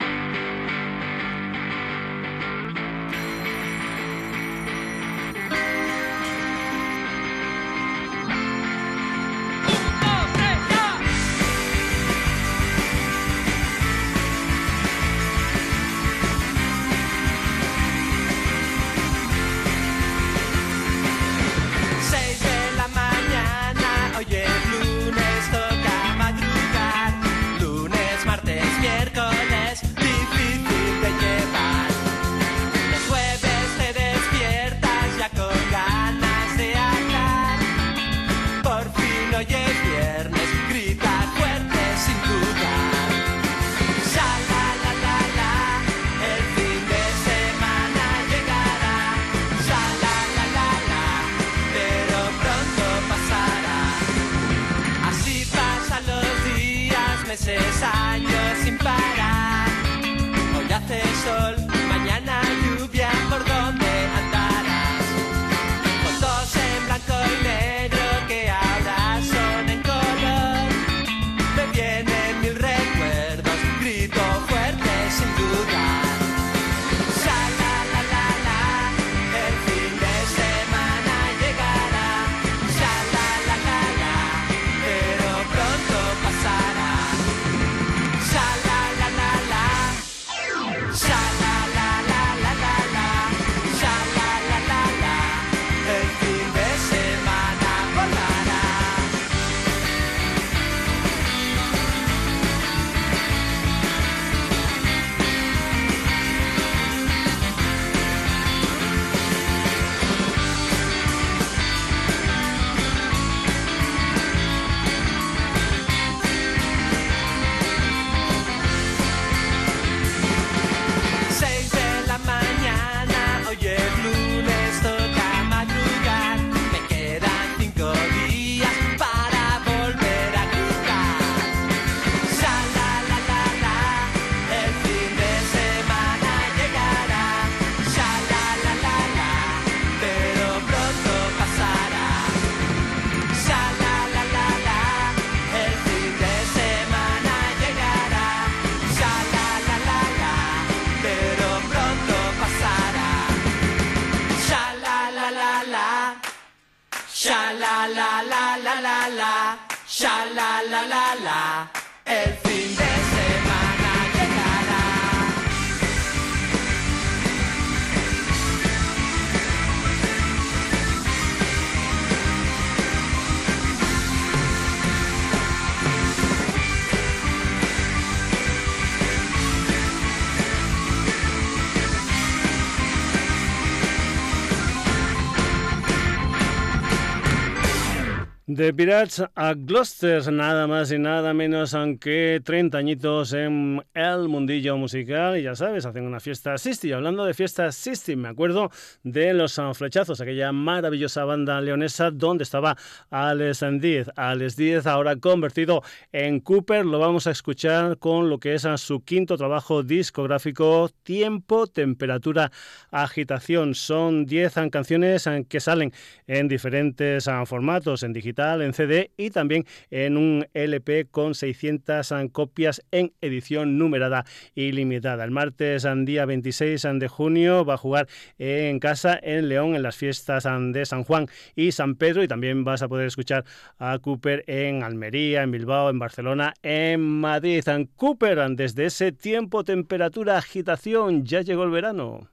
De 188.55 188.74
Pirates 188.74 189.24
a 189.34 189.55
Gloucester, 189.55 190.30
nada 190.30 190.66
más 190.66 190.92
y 190.92 190.98
nada 190.98 191.32
menos, 191.32 191.72
aunque 191.72 192.38
30 192.44 192.76
añitos 192.76 193.32
en 193.32 193.82
el 193.94 194.28
mundillo 194.28 194.76
musical. 194.76 195.38
Y 195.38 195.44
ya 195.44 195.55
sabes, 195.55 195.86
hacen 195.86 196.05
una 196.05 196.20
fiesta 196.20 196.59
Sisti. 196.59 196.92
Hablando 196.92 197.24
de 197.24 197.32
fiesta 197.32 197.72
Sisti, 197.72 198.14
me 198.14 198.28
acuerdo 198.28 198.70
de 199.05 199.32
los 199.32 199.59
flechazos, 199.72 200.20
aquella 200.20 200.53
maravillosa 200.53 201.24
banda 201.24 201.62
leonesa 201.62 202.11
donde 202.11 202.44
estaba 202.44 202.76
Alex 203.09 203.64
Díez. 203.80 204.11
Alex 204.16 204.57
Díez, 204.57 204.86
ahora 204.86 205.16
convertido 205.16 205.82
en 206.12 206.40
Cooper, 206.40 206.84
lo 206.84 206.98
vamos 206.98 207.26
a 207.26 207.30
escuchar 207.30 207.96
con 207.96 208.28
lo 208.28 208.38
que 208.38 208.53
es 208.53 208.66
su 208.76 209.03
quinto 209.03 209.38
trabajo 209.38 209.82
discográfico, 209.82 210.90
Tiempo, 211.03 211.68
Temperatura, 211.68 212.53
Agitación. 212.90 213.74
Son 213.74 214.26
10 214.26 214.53
canciones 214.70 215.26
que 215.48 215.59
salen 215.59 215.90
en 216.26 216.48
diferentes 216.48 217.30
formatos, 217.46 218.03
en 218.03 218.12
digital 218.12 218.41
en 218.43 218.72
CD 218.72 219.12
y 219.16 219.30
también 219.30 219.64
en 219.90 220.16
un 220.16 220.47
LP 220.53 221.07
con 221.11 221.34
600 221.34 222.12
copias 222.32 222.82
en 222.90 223.12
edición 223.20 223.78
numerada 223.78 224.24
y 224.55 224.72
limitada. 224.72 225.24
El 225.24 225.30
martes, 225.30 225.86
día 226.05 226.26
26 226.26 226.86
de 226.95 227.09
junio, 227.09 227.64
va 227.64 227.74
a 227.74 227.76
jugar 227.76 228.09
en 228.38 228.80
casa 228.80 229.18
en 229.22 229.49
León 229.49 229.76
en 229.76 229.82
las 229.82 229.97
fiestas 229.97 230.49
de 230.72 230.84
San 230.86 231.05
Juan 231.05 231.26
y 231.55 231.72
San 231.72 231.95
Pedro 231.95 232.22
y 232.22 232.28
también 232.28 232.64
vas 232.64 232.82
a 232.82 232.88
poder 232.88 233.07
escuchar 233.07 233.45
a 233.78 233.99
Cooper 233.99 234.45
en 234.49 234.82
Almería, 234.82 235.43
en 235.43 235.53
Bilbao, 235.53 235.90
en 235.90 235.99
Barcelona, 235.99 236.55
en 236.62 237.01
Madrid. 237.01 237.62
Cooper, 237.97 238.38
desde 238.57 238.86
ese 238.86 239.12
tiempo, 239.12 239.62
temperatura, 239.62 240.38
agitación, 240.38 241.24
ya 241.24 241.43
llegó 241.43 241.62
el 241.62 241.70
verano. 241.70 242.28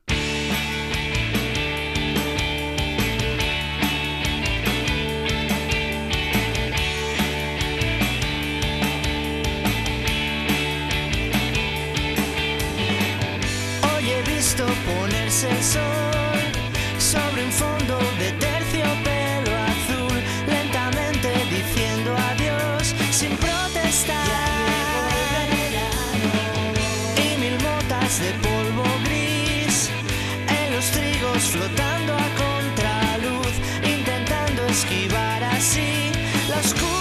Trigos 30.92 31.44
flotando 31.44 32.14
a 32.14 32.28
contraluz, 32.44 33.54
intentando 33.84 34.66
esquivar 34.68 35.44
así 35.44 36.12
la 36.50 36.58
oscuridad. 36.58 37.00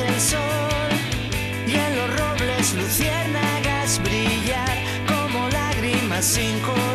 el 0.00 0.20
sol 0.20 0.77
lágrimas 6.18 6.26
sin 6.26 6.87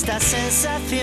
esta 0.00 0.18
sensación. 0.18 0.99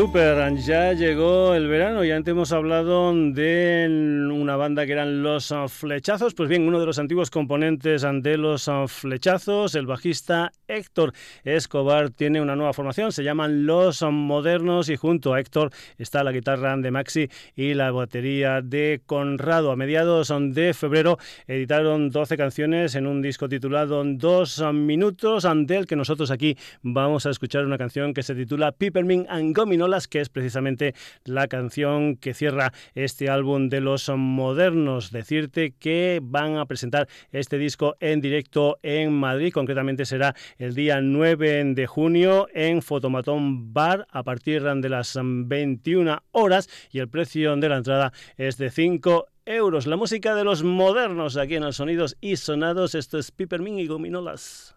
Cooper, 0.00 0.56
ya 0.56 0.94
llegó 0.94 1.54
el 1.54 1.68
verano 1.68 2.02
y 2.02 2.10
antes 2.10 2.32
hemos 2.32 2.52
hablado 2.52 3.12
de 3.12 3.86
una 4.32 4.56
banda 4.56 4.86
que 4.86 4.92
eran 4.92 5.22
Los 5.22 5.52
Flechazos. 5.68 6.32
Pues 6.32 6.48
bien, 6.48 6.66
uno 6.66 6.80
de 6.80 6.86
los 6.86 6.98
antiguos 6.98 7.30
componentes 7.30 8.06
de 8.22 8.36
Los 8.38 8.70
Flechazos, 8.86 9.74
el 9.74 9.84
bajista 9.84 10.52
Héctor 10.66 11.12
Escobar, 11.44 12.08
tiene 12.08 12.40
una 12.40 12.56
nueva 12.56 12.72
formación, 12.72 13.12
se 13.12 13.24
llaman 13.24 13.66
Los 13.66 14.00
Modernos 14.00 14.88
y 14.88 14.96
junto 14.96 15.34
a 15.34 15.40
Héctor 15.40 15.70
está 15.98 16.24
la 16.24 16.32
guitarra 16.32 16.74
de 16.78 16.90
Maxi 16.90 17.28
y 17.54 17.74
la 17.74 17.90
batería 17.90 18.62
de 18.62 19.02
Conrado. 19.04 19.70
A 19.70 19.76
mediados 19.76 20.32
de 20.54 20.72
febrero 20.72 21.18
editaron 21.46 22.08
12 22.08 22.38
canciones 22.38 22.94
en 22.94 23.06
un 23.06 23.20
disco 23.20 23.50
titulado 23.50 24.02
Dos 24.04 24.62
Minutos, 24.72 25.46
del 25.66 25.86
que 25.86 25.96
nosotros 25.96 26.30
aquí 26.30 26.56
vamos 26.80 27.26
a 27.26 27.30
escuchar 27.30 27.66
una 27.66 27.76
canción 27.76 28.14
que 28.14 28.22
se 28.22 28.34
titula 28.34 28.72
Peppermint 28.72 29.26
and 29.28 29.54
Gomino 29.54 29.89
Que 30.08 30.20
es 30.20 30.28
precisamente 30.28 30.94
la 31.24 31.48
canción 31.48 32.16
que 32.16 32.32
cierra 32.32 32.72
este 32.94 33.28
álbum 33.28 33.68
de 33.68 33.80
los 33.80 34.08
modernos. 34.16 35.10
Decirte 35.10 35.72
que 35.72 36.20
van 36.22 36.56
a 36.56 36.66
presentar 36.66 37.08
este 37.32 37.58
disco 37.58 37.96
en 38.00 38.20
directo 38.20 38.78
en 38.82 39.12
Madrid, 39.12 39.52
concretamente 39.52 40.04
será 40.04 40.34
el 40.58 40.74
día 40.74 41.00
9 41.00 41.74
de 41.74 41.86
junio 41.86 42.46
en 42.54 42.82
Fotomatón 42.82 43.72
Bar 43.72 44.06
a 44.10 44.22
partir 44.22 44.62
de 44.62 44.88
las 44.88 45.18
21 45.20 46.22
horas 46.30 46.68
y 46.92 47.00
el 47.00 47.08
precio 47.08 47.56
de 47.56 47.68
la 47.68 47.78
entrada 47.78 48.12
es 48.36 48.56
de 48.56 48.70
5 48.70 49.26
euros. 49.46 49.86
La 49.86 49.96
música 49.96 50.34
de 50.34 50.44
los 50.44 50.62
modernos 50.62 51.36
aquí 51.36 51.56
en 51.56 51.64
los 51.64 51.76
Sonidos 51.76 52.16
y 52.20 52.36
Sonados. 52.36 52.94
Esto 52.94 53.18
es 53.18 53.30
Pipermin 53.30 53.78
y 53.78 53.86
Gominolas. 53.86 54.76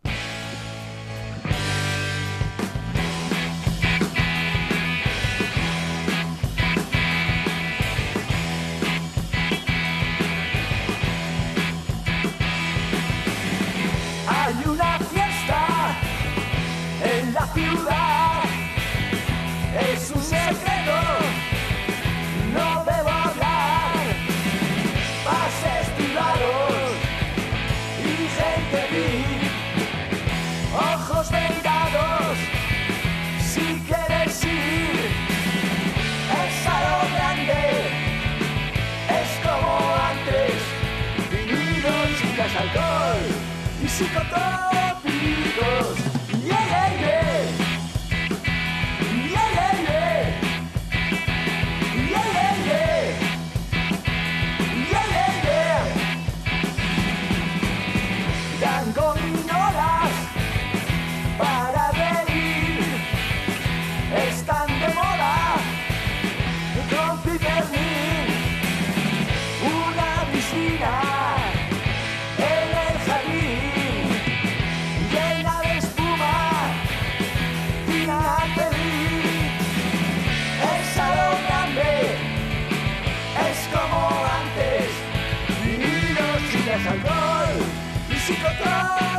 Y 88.66 89.13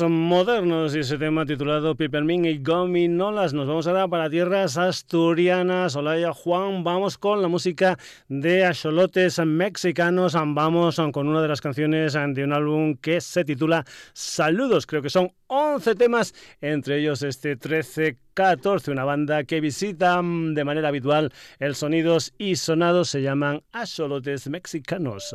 modernos 0.00 0.94
y 0.94 1.00
ese 1.00 1.16
tema 1.16 1.46
titulado 1.46 1.94
Pipermin 1.94 2.44
y 2.44 2.58
Gominolas. 2.58 3.54
Nos 3.54 3.66
vamos 3.66 3.86
ahora 3.86 4.08
para 4.08 4.28
tierras 4.28 4.76
asturianas. 4.76 5.96
Olaya 5.96 6.32
Juan, 6.32 6.82
vamos 6.82 7.18
con 7.18 7.40
la 7.40 7.48
música 7.48 7.98
de 8.28 8.64
Axolotes 8.64 9.38
mexicanos. 9.38 10.34
Vamos 10.34 11.00
con 11.12 11.28
una 11.28 11.40
de 11.40 11.48
las 11.48 11.60
canciones 11.60 12.12
de 12.12 12.44
un 12.44 12.52
álbum 12.52 12.96
que 12.96 13.20
se 13.20 13.44
titula 13.44 13.84
Saludos. 14.12 14.86
Creo 14.86 15.02
que 15.02 15.10
son 15.10 15.32
11 15.46 15.94
temas, 15.94 16.34
entre 16.60 16.98
ellos 16.98 17.22
este 17.22 17.58
13-14, 17.58 18.92
una 18.92 19.04
banda 19.04 19.44
que 19.44 19.60
visita 19.60 20.16
de 20.22 20.64
manera 20.64 20.88
habitual 20.88 21.32
el 21.58 21.74
Sonidos 21.74 22.34
y 22.38 22.56
Sonados. 22.56 23.10
Se 23.10 23.22
llaman 23.22 23.62
Axolotes 23.72 24.48
mexicanos. 24.48 25.34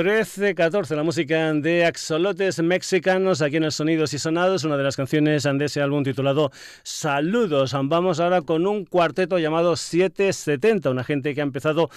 13-14, 0.00 0.96
la 0.96 1.02
música 1.02 1.52
de 1.52 1.84
Axolotes 1.84 2.62
Mexicanos 2.62 3.42
aquí 3.42 3.56
en 3.56 3.64
el 3.64 3.72
Sonidos 3.72 4.14
y 4.14 4.18
Sonados, 4.18 4.64
una 4.64 4.78
de 4.78 4.82
las 4.82 4.96
canciones 4.96 5.42
de 5.42 5.64
ese 5.66 5.82
álbum 5.82 6.02
titulado 6.04 6.50
Saludos. 6.82 7.76
Vamos 7.82 8.18
ahora 8.18 8.40
con 8.40 8.66
un 8.66 8.86
cuarteto 8.86 9.38
llamado 9.38 9.76
770, 9.76 10.88
una 10.88 11.04
gente 11.04 11.34
que 11.34 11.42
ha 11.42 11.44
empezado 11.44 11.90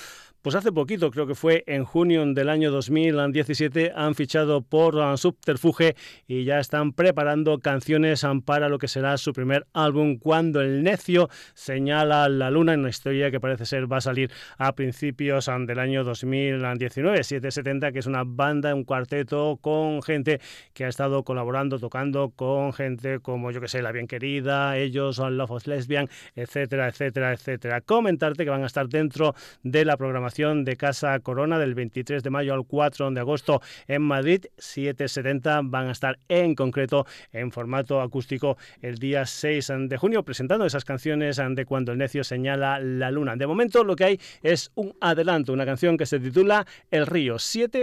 pues 0.43 0.56
hace 0.56 0.74
poquito, 0.74 1.10
creo 1.10 1.26
que 1.26 1.36
fue 1.36 1.64
en 1.68 1.86
junio 1.86 2.26
del 2.26 2.49
año 2.49 2.70
2017, 2.70 3.93
han 3.95 4.14
fichado 4.14 4.62
por 4.62 5.18
Subterfuge 5.18 5.95
y 6.28 6.43
ya 6.43 6.60
están 6.60 6.91
preparando 6.91 7.60
canciones 7.60 8.26
para 8.43 8.68
lo 8.68 8.78
que 8.78 8.89
será 8.89 9.18
su 9.18 9.32
primer 9.32 9.66
álbum, 9.72 10.18
Cuando 10.20 10.60
el 10.60 10.84
Necio 10.84 11.30
señala 11.54 12.28
la 12.28 12.51
luna, 12.51 12.74
en 12.74 12.82
una 12.82 12.89
historia 12.89 13.32
que 13.32 13.39
parece 13.39 13.66
ser 13.66 13.89
va 13.89 13.97
a 13.97 14.01
salir 14.01 14.32
a 14.58 14.76
principios 14.76 15.49
del 15.66 15.80
año 15.80 16.04
2019. 16.04 17.24
770, 17.24 17.93
que 17.94 18.00
es 18.00 18.08
una 18.08 18.24
banda, 18.26 18.74
un 18.76 18.84
cuarteto 18.84 19.58
con 19.62 20.02
gente 20.02 20.41
que 20.74 20.86
ha 20.86 20.88
estado 20.88 21.24
colaborando, 21.24 21.80
tocando 21.80 22.32
con 22.32 22.74
gente 22.74 23.20
como, 23.20 23.52
yo 23.52 23.62
que 23.62 23.68
sé, 23.68 23.82
La 23.82 23.91
Bien 23.91 24.08
Querida, 24.08 24.78
ellos, 24.78 25.16
son 25.18 25.38
Love 25.38 25.52
of 25.52 25.68
Lesbian, 25.68 26.10
etcétera, 26.36 26.88
etcétera, 26.88 27.34
etcétera. 27.34 27.82
Comentarte 27.82 28.44
que 28.44 28.50
van 28.50 28.64
a 28.64 28.68
estar 28.68 28.88
dentro 28.88 29.36
de 29.64 29.86
la 29.86 29.98
programación 29.98 30.66
de 30.66 30.76
Casa 30.76 31.20
Corona 31.20 31.60
del 31.60 31.76
23 31.76 32.24
de 32.24 32.30
mayo 32.30 32.54
al 32.54 32.66
4 32.66 33.12
de 33.12 33.20
agosto 33.20 33.62
en 33.88 34.02
Madrid. 34.02 34.46
770 34.58 35.62
van 35.64 35.88
a 35.88 35.91
estar 35.91 36.20
en 36.28 36.56
concreto 36.56 37.06
en 37.32 37.52
formato 37.52 38.02
acústico 38.02 38.58
el 38.82 38.98
día 38.98 39.26
6 39.26 39.72
de 39.88 39.98
junio 39.98 40.24
presentando 40.24 40.66
esas 40.66 40.86
canciones 40.86 41.38
de 41.38 41.66
Cuando 41.66 41.91
el 41.91 41.98
necio 41.98 42.24
señala 42.24 42.80
la 42.80 43.12
luna. 43.12 43.36
De 43.36 43.48
momento 43.48 43.84
lo 43.84 43.96
que 43.96 44.04
hay 44.04 44.20
es 44.41 44.72
un 44.76 44.96
adelanto, 45.00 45.54
una 45.54 45.66
canción 45.66 45.98
que 45.98 46.06
se 46.06 46.20
titula 46.20 46.66
El 46.91 47.06
río 47.06 47.39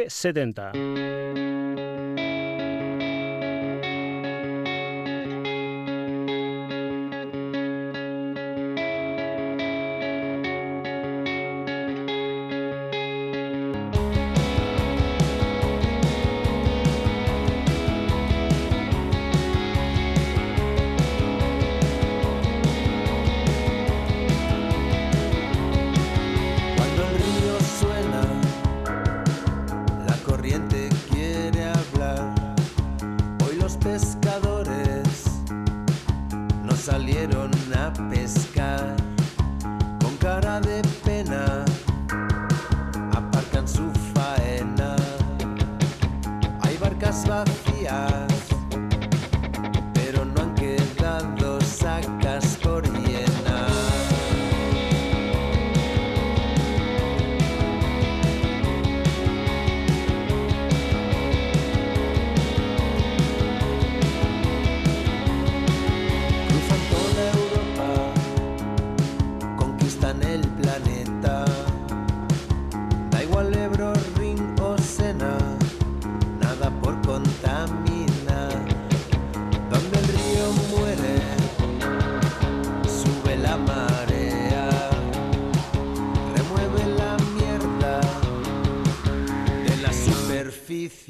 2070. 0.09 2.30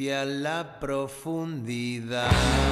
770. 0.01 0.81
profundidad. 0.81 2.70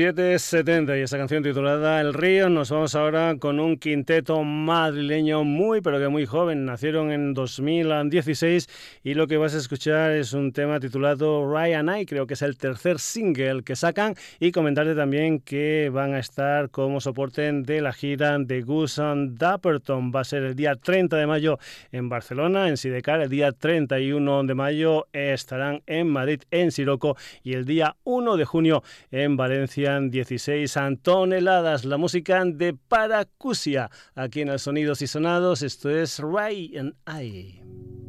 770 0.00 0.96
y 0.96 1.02
esa 1.02 1.18
canción 1.18 1.42
titulada 1.42 2.00
El 2.00 2.14
Río. 2.14 2.48
Nos 2.48 2.70
vamos 2.70 2.94
ahora 2.94 3.36
con 3.38 3.60
un 3.60 3.76
quinteto 3.76 4.42
madrileño 4.44 5.44
muy 5.44 5.82
pero 5.82 5.98
que 5.98 6.08
muy 6.08 6.24
joven. 6.24 6.64
Nacieron 6.64 7.12
en 7.12 7.34
2016 7.34 8.66
y 9.04 9.12
lo 9.12 9.26
que 9.26 9.36
vas 9.36 9.54
a 9.54 9.58
escuchar 9.58 10.12
es 10.12 10.32
un 10.32 10.52
tema 10.52 10.80
titulado 10.80 11.46
Ryan 11.52 11.98
I. 11.98 12.06
Creo 12.06 12.26
que 12.26 12.32
es 12.32 12.40
el 12.40 12.56
tercer 12.56 12.98
single 12.98 13.62
que 13.62 13.76
sacan 13.76 14.14
y 14.38 14.52
comentarte 14.52 14.94
también 14.94 15.38
que 15.38 15.90
van 15.92 16.14
a 16.14 16.18
estar 16.18 16.70
como 16.70 17.02
soporte 17.02 17.52
de 17.52 17.82
la 17.82 17.92
gira 17.92 18.38
de 18.38 18.62
Gusan 18.62 19.36
Dapperton. 19.36 20.12
Va 20.16 20.20
a 20.20 20.24
ser 20.24 20.44
el 20.44 20.56
día 20.56 20.76
30 20.76 21.18
de 21.18 21.26
mayo 21.26 21.58
en 21.92 22.08
Barcelona, 22.08 22.70
en 22.70 22.78
Sidecar. 22.78 23.20
El 23.20 23.28
día 23.28 23.52
31 23.52 24.44
de 24.44 24.54
mayo 24.54 25.08
estarán 25.12 25.82
en 25.86 26.08
Madrid, 26.08 26.40
en 26.50 26.72
Siroco 26.72 27.18
y 27.42 27.52
el 27.52 27.66
día 27.66 27.96
1 28.04 28.38
de 28.38 28.46
junio 28.46 28.82
en 29.10 29.36
Valencia 29.36 29.89
16 29.98 30.76
toneladas. 31.02 31.84
La 31.84 31.96
música 31.96 32.42
de 32.44 32.74
Paracusia, 32.74 33.90
aquí 34.14 34.42
en 34.42 34.48
el 34.48 34.58
Sonidos 34.58 35.02
y 35.02 35.06
Sonados. 35.06 35.62
Esto 35.62 35.90
es 35.90 36.18
Ray 36.18 36.76
and 36.76 36.94
I. 37.06 37.99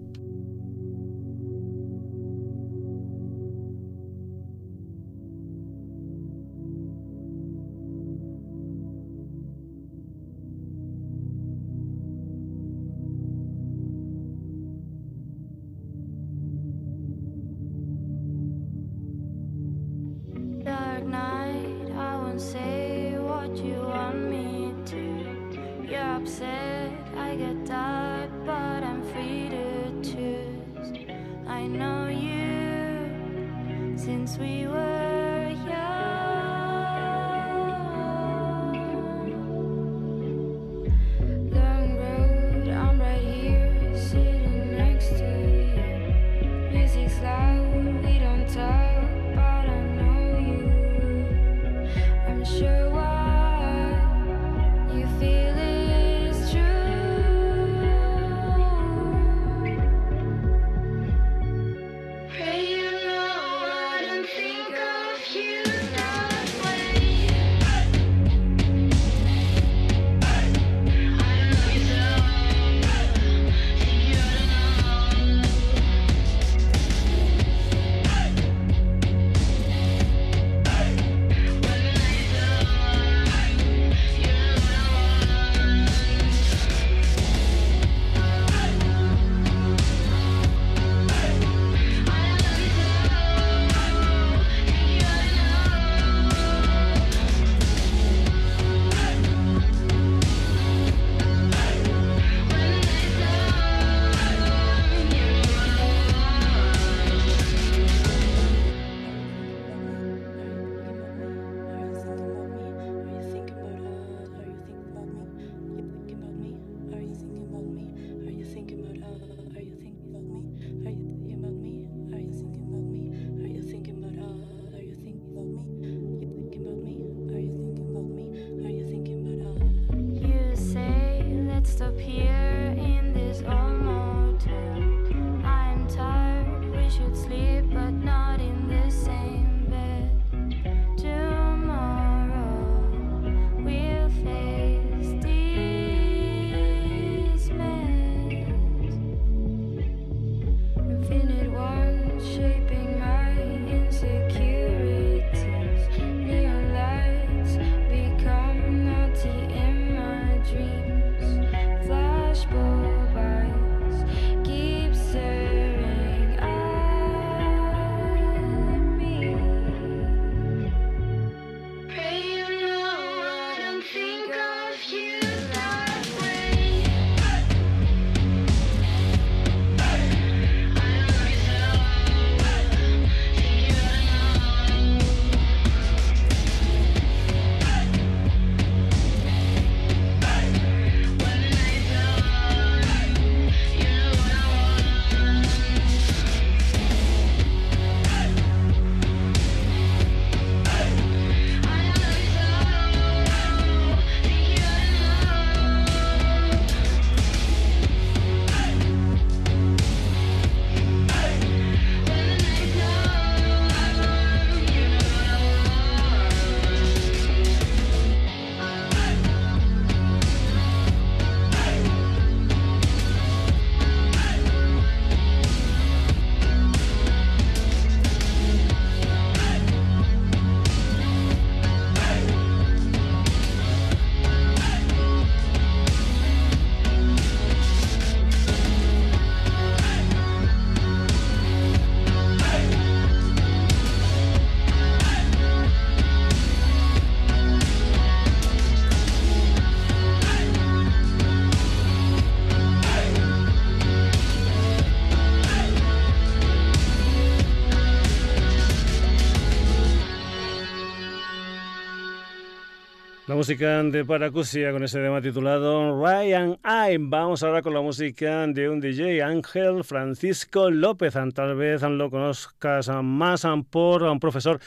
música 263.35 263.81
de 263.83 264.03
Paracusia 264.03 264.71
con 264.71 264.83
ese 264.83 264.99
tema 264.99 265.21
titulado 265.21 266.03
Ryan 266.03 266.57
I. 266.63 266.97
Vamos 266.99 267.43
ahora 267.43 267.61
con 267.61 267.73
la 267.73 267.81
música 267.81 268.45
de 268.47 268.67
un 268.67 268.81
DJ, 268.81 269.21
Ángel 269.21 269.83
Francisco 269.83 270.69
López. 270.69 271.13
Tal 271.33 271.55
vez 271.55 271.81
lo 271.81 272.09
conozcas 272.09 272.89
más 273.03 273.47
por 273.69 274.03
un 274.03 274.19
profesor 274.19 274.59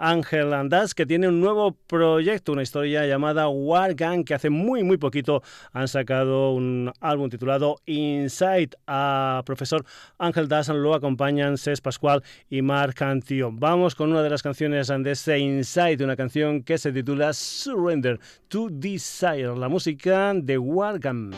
Ángel 0.00 0.54
Andás, 0.54 0.94
que 0.94 1.04
tiene 1.04 1.28
un 1.28 1.40
nuevo 1.40 1.76
proyecto, 1.86 2.52
una 2.52 2.62
historia 2.62 3.06
llamada 3.06 3.48
War 3.48 3.94
Gang, 3.94 4.24
que 4.24 4.34
hace 4.34 4.48
muy, 4.48 4.82
muy 4.82 4.96
poquito 4.96 5.42
han 5.72 5.88
sacado 5.88 6.52
un 6.52 6.90
álbum 7.00 7.28
titulado 7.28 7.76
Inside. 7.84 8.70
A 8.86 9.42
profesor 9.44 9.84
Ángel 10.18 10.48
Das 10.48 10.68
lo 10.68 10.94
acompañan 10.94 11.58
Cés 11.58 11.80
Pascual 11.80 12.22
y 12.48 12.62
Marc 12.62 12.96
Cantillo. 12.96 13.50
Vamos 13.52 13.94
con 13.94 14.10
una 14.10 14.22
de 14.22 14.30
las 14.30 14.42
canciones 14.42 14.88
de 14.88 15.10
ese 15.10 15.38
Inside, 15.38 16.02
una 16.02 16.16
canción 16.16 16.62
que 16.62 16.78
se 16.78 16.92
titula 16.92 17.32
Surrender 17.32 18.18
to 18.48 18.68
Desire, 18.70 19.56
la 19.56 19.68
música 19.68 20.32
de 20.34 20.56
War 20.58 20.98
Gang. 20.98 21.34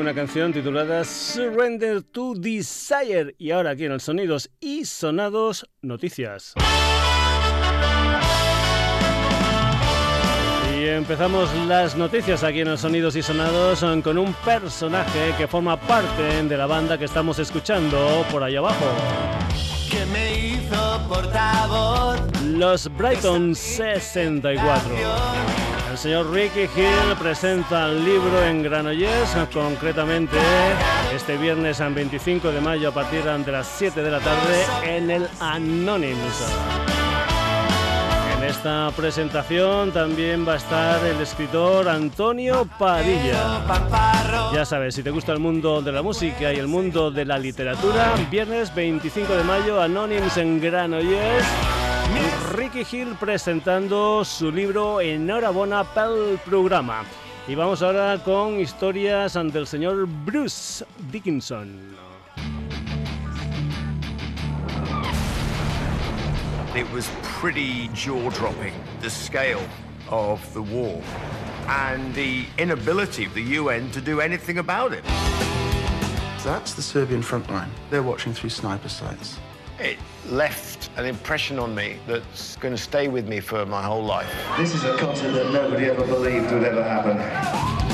Una 0.00 0.14
canción 0.14 0.52
titulada 0.52 1.04
Surrender 1.04 2.02
to 2.02 2.34
Desire. 2.34 3.34
Y 3.38 3.50
ahora 3.50 3.70
aquí 3.70 3.84
en 3.84 3.92
el 3.92 4.00
Sonidos 4.00 4.50
y 4.60 4.84
Sonados, 4.84 5.66
noticias. 5.82 6.54
Y 10.84 10.88
empezamos 10.88 11.48
las 11.66 11.96
noticias 11.96 12.44
aquí 12.44 12.60
en 12.60 12.68
los 12.68 12.82
Sonidos 12.82 13.16
y 13.16 13.22
Sonados 13.22 13.82
con 14.02 14.18
un 14.18 14.34
personaje 14.34 15.32
que 15.38 15.48
forma 15.48 15.78
parte 15.78 16.42
de 16.42 16.56
la 16.58 16.66
banda 16.66 16.98
que 16.98 17.06
estamos 17.06 17.38
escuchando 17.38 18.22
por 18.30 18.42
ahí 18.42 18.56
abajo. 18.56 18.84
Que 19.90 20.04
me 20.04 20.38
hizo 20.38 21.00
portavoz. 21.08 22.20
Los 22.42 22.94
Brighton 22.98 23.54
64. 23.54 24.90
El 25.90 25.96
señor 25.96 26.30
Ricky 26.30 26.64
Hill 26.64 27.16
presenta 27.18 27.86
el 27.86 28.04
libro 28.04 28.44
en 28.44 28.62
Granollers, 28.62 29.30
concretamente 29.54 30.36
este 31.14 31.38
viernes 31.38 31.78
25 31.78 32.52
de 32.52 32.60
mayo 32.60 32.90
a 32.90 32.92
partir 32.92 33.24
de 33.24 33.52
las 33.52 33.66
7 33.78 34.02
de 34.02 34.10
la 34.10 34.20
tarde 34.20 34.66
en 34.84 35.10
el 35.10 35.28
Anonymous. 35.40 36.44
Esta 38.56 38.90
presentación 38.96 39.90
también 39.90 40.46
va 40.46 40.52
a 40.52 40.56
estar 40.56 41.04
el 41.04 41.20
escritor 41.20 41.88
Antonio 41.88 42.66
Padilla. 42.78 43.60
Ya 44.54 44.64
sabes, 44.64 44.94
si 44.94 45.02
te 45.02 45.10
gusta 45.10 45.32
el 45.32 45.40
mundo 45.40 45.82
de 45.82 45.90
la 45.90 46.02
música 46.02 46.52
y 46.52 46.56
el 46.56 46.68
mundo 46.68 47.10
de 47.10 47.24
la 47.24 47.36
literatura, 47.36 48.14
viernes 48.30 48.72
25 48.72 49.34
de 49.34 49.44
mayo, 49.44 49.82
Anonymous 49.82 50.36
en 50.36 50.60
Granollers. 50.60 51.44
Ricky 52.52 52.86
Hill 52.90 53.16
presentando 53.18 54.24
su 54.24 54.52
libro 54.52 55.00
Enhorabuena 55.00 55.82
pel 55.82 56.38
programa. 56.44 57.02
Y 57.48 57.56
vamos 57.56 57.82
ahora 57.82 58.22
con 58.24 58.60
historias 58.60 59.36
ante 59.36 59.58
el 59.58 59.66
señor 59.66 60.06
Bruce 60.24 60.86
Dickinson. 61.10 62.03
It 66.74 66.90
was 66.90 67.08
pretty 67.22 67.86
jaw 67.94 68.30
dropping, 68.30 68.74
the 69.00 69.08
scale 69.08 69.64
of 70.08 70.52
the 70.54 70.62
war 70.62 71.00
and 71.68 72.12
the 72.16 72.46
inability 72.58 73.26
of 73.26 73.34
the 73.34 73.42
UN 73.42 73.92
to 73.92 74.00
do 74.00 74.20
anything 74.20 74.58
about 74.58 74.92
it. 74.92 75.04
That's 76.42 76.74
the 76.74 76.82
Serbian 76.82 77.22
front 77.22 77.48
line. 77.48 77.70
They're 77.90 78.02
watching 78.02 78.34
through 78.34 78.50
sniper 78.50 78.88
sights. 78.88 79.38
It 79.78 79.98
left 80.26 80.90
an 80.96 81.04
impression 81.04 81.60
on 81.60 81.76
me 81.76 81.98
that's 82.08 82.56
going 82.56 82.74
to 82.74 82.82
stay 82.82 83.06
with 83.06 83.28
me 83.28 83.38
for 83.38 83.64
my 83.66 83.82
whole 83.82 84.04
life. 84.04 84.34
This 84.56 84.74
is 84.74 84.82
a 84.82 84.96
concert 84.98 85.30
that 85.30 85.52
nobody 85.52 85.84
ever 85.84 86.04
believed 86.04 86.50
would 86.50 86.64
ever 86.64 86.82
happen. 86.82 87.84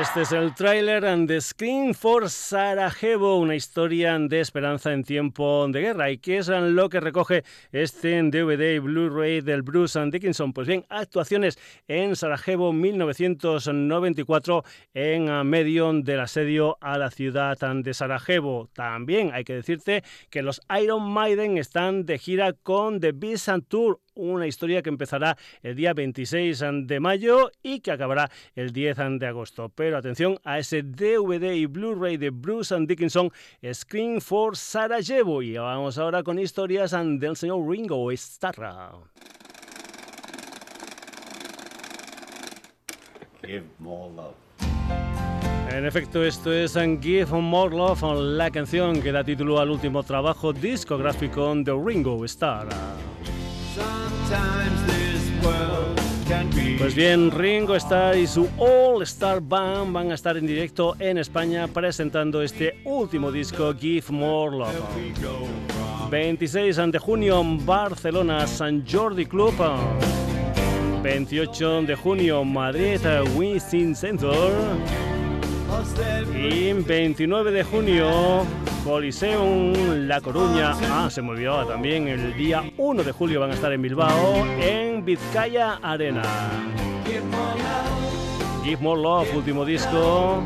Este 0.00 0.22
es 0.22 0.32
el 0.32 0.54
tráiler 0.54 1.04
and 1.04 1.28
the 1.28 1.40
Screen 1.40 1.94
for 1.94 2.28
Sarajevo, 2.30 3.38
una 3.38 3.54
historia 3.54 4.18
de 4.18 4.40
esperanza 4.40 4.92
en 4.92 5.04
tiempo 5.04 5.66
de 5.68 5.80
guerra. 5.80 6.10
¿Y 6.10 6.18
qué 6.18 6.38
es 6.38 6.48
lo 6.48 6.88
que 6.88 7.00
recoge 7.00 7.44
este 7.72 8.22
DVD 8.22 8.74
y 8.74 8.78
Blu-ray 8.78 9.40
del 9.42 9.62
Bruce 9.62 9.98
and 9.98 10.12
Dickinson? 10.12 10.52
Pues 10.52 10.66
bien, 10.66 10.84
actuaciones 10.88 11.58
en 11.88 12.16
Sarajevo 12.16 12.72
1994 12.72 14.64
en 14.94 15.46
medio 15.48 15.92
del 15.92 16.20
asedio 16.20 16.78
a 16.80 16.96
la 16.98 17.10
ciudad 17.10 17.58
de 17.58 17.94
Sarajevo. 17.94 18.68
También 18.72 19.32
hay 19.32 19.44
que 19.44 19.54
decirte 19.54 20.02
que 20.30 20.42
los 20.42 20.60
Iron 20.80 21.10
Maiden 21.10 21.58
están 21.58 22.06
de 22.06 22.18
gira 22.18 22.52
con 22.52 22.98
The 23.00 23.12
Beast 23.12 23.48
Tour, 23.68 24.00
una 24.14 24.46
historia 24.46 24.82
que 24.82 24.90
empezará 24.90 25.36
el 25.62 25.74
día 25.76 25.94
26 25.94 26.62
de 26.84 27.00
mayo 27.00 27.50
y 27.62 27.80
que 27.80 27.92
acabará 27.92 28.30
el 28.54 28.72
10 28.72 29.18
de 29.18 29.26
agosto. 29.26 29.70
Pero 29.74 29.96
atención 29.96 30.38
a 30.44 30.58
ese 30.58 30.82
DVD 30.82 31.54
y 31.54 31.66
Blu-ray 31.66 32.16
de 32.16 32.30
Bruce 32.30 32.74
and 32.74 32.88
Dickinson, 32.88 33.30
Screen 33.72 34.20
for 34.20 34.56
Sarajevo. 34.56 35.42
Y 35.42 35.56
vamos 35.56 35.98
ahora 35.98 36.22
con 36.22 36.38
historias 36.38 36.92
del 36.92 37.36
señor 37.36 37.68
Ringo 37.68 38.10
Starr. 38.12 38.92
Give 43.42 43.64
more 43.78 44.14
love. 44.14 44.34
En 45.74 45.86
efecto, 45.86 46.22
esto 46.22 46.52
es 46.52 46.74
Give 46.74 47.24
More 47.32 47.74
Love, 47.74 48.02
la 48.36 48.50
canción 48.50 49.00
que 49.00 49.10
da 49.10 49.24
título 49.24 49.58
al 49.58 49.70
último 49.70 50.02
trabajo 50.02 50.52
discográfico 50.52 51.54
de 51.54 51.72
Ringo 51.72 52.22
Starr. 52.26 52.68
Pues 56.78 56.94
bien, 56.96 57.30
Ringo 57.30 57.76
Starr 57.76 58.16
y 58.16 58.26
su 58.26 58.48
All 58.58 59.02
Star 59.02 59.40
Band 59.40 59.92
van 59.92 60.10
a 60.10 60.14
estar 60.14 60.36
en 60.36 60.46
directo 60.46 60.96
en 60.98 61.16
España 61.16 61.68
presentando 61.68 62.42
este 62.42 62.80
último 62.84 63.30
disco, 63.30 63.72
Give 63.74 64.04
More 64.10 64.56
Love. 64.58 66.10
26 66.10 66.76
de 66.90 66.98
junio 66.98 67.42
Barcelona, 67.64 68.46
San 68.46 68.84
Jordi 68.86 69.26
Club. 69.26 69.54
28 71.02 71.82
de 71.82 71.94
junio, 71.94 72.44
Madrid, 72.44 73.00
Winston 73.36 73.94
Center. 73.94 75.11
Y 76.34 76.72
29 76.72 77.50
de 77.50 77.64
junio, 77.64 78.44
Coliseum 78.84 79.72
La 80.06 80.20
Coruña. 80.20 80.72
Ah, 80.90 81.08
se 81.10 81.22
me 81.22 81.30
olvidaba 81.30 81.66
también. 81.66 82.08
El 82.08 82.36
día 82.36 82.64
1 82.76 83.02
de 83.02 83.12
julio 83.12 83.40
van 83.40 83.50
a 83.50 83.54
estar 83.54 83.72
en 83.72 83.82
Bilbao, 83.82 84.44
en 84.60 85.04
Vizcaya 85.04 85.78
Arena. 85.82 86.22
Give 88.64 88.80
More 88.80 89.00
Love, 89.00 89.34
último 89.34 89.64
disco 89.64 90.42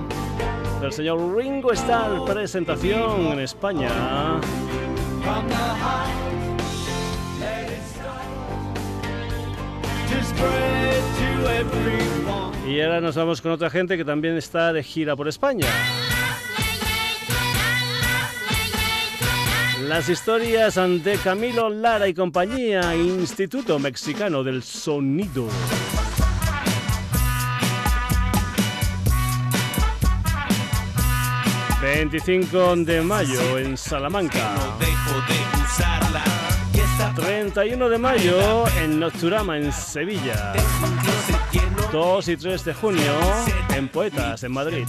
del 0.80 0.92
señor 0.92 1.36
Ringo 1.36 1.72
Starr. 1.72 2.24
Presentación 2.24 3.32
en 3.32 3.40
España. 3.40 3.90
Y 12.68 12.80
ahora 12.80 13.00
nos 13.00 13.16
vamos 13.16 13.40
con 13.40 13.52
otra 13.52 13.70
gente 13.70 13.96
que 13.96 14.04
también 14.04 14.36
está 14.36 14.72
de 14.72 14.82
gira 14.82 15.16
por 15.16 15.28
España. 15.28 15.66
Las 19.82 20.08
historias 20.08 20.74
de 20.74 21.18
Camilo 21.22 21.70
Lara 21.70 22.08
y 22.08 22.12
compañía, 22.12 22.94
Instituto 22.94 23.78
Mexicano 23.78 24.42
del 24.42 24.62
Sonido. 24.62 25.48
...25 31.80 32.84
de 32.84 33.00
mayo 33.00 33.58
en 33.58 33.76
Salamanca... 33.76 34.56
31 37.14 37.88
de 37.88 37.98
mayo 37.98 38.64
en 38.78 38.98
Nocturama 39.00 39.56
en 39.56 39.72
Sevilla. 39.72 40.54
2 41.92 42.28
y 42.28 42.36
3 42.36 42.64
de 42.64 42.74
junio 42.74 43.12
en 43.74 43.88
Poetas 43.88 44.42
en 44.44 44.52
Madrid. 44.52 44.86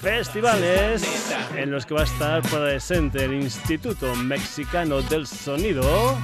Festivales 0.00 1.34
en 1.56 1.70
los 1.70 1.86
que 1.86 1.94
va 1.94 2.00
a 2.00 2.04
estar 2.04 2.42
presente 2.42 3.24
el 3.24 3.34
Instituto 3.34 4.14
Mexicano 4.16 5.02
del 5.02 5.26
Sonido 5.26 6.16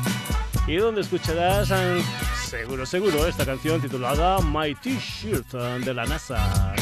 y 0.66 0.76
donde 0.76 1.03
escucharás 1.03 1.72
seguro 2.45 2.84
seguro 2.86 3.26
esta 3.26 3.47
canción 3.47 3.80
titulada 3.80 4.38
My 4.40 4.74
T-shirt 4.74 5.53
de 5.53 5.95
la 5.95 6.05
NASA. 6.05 6.74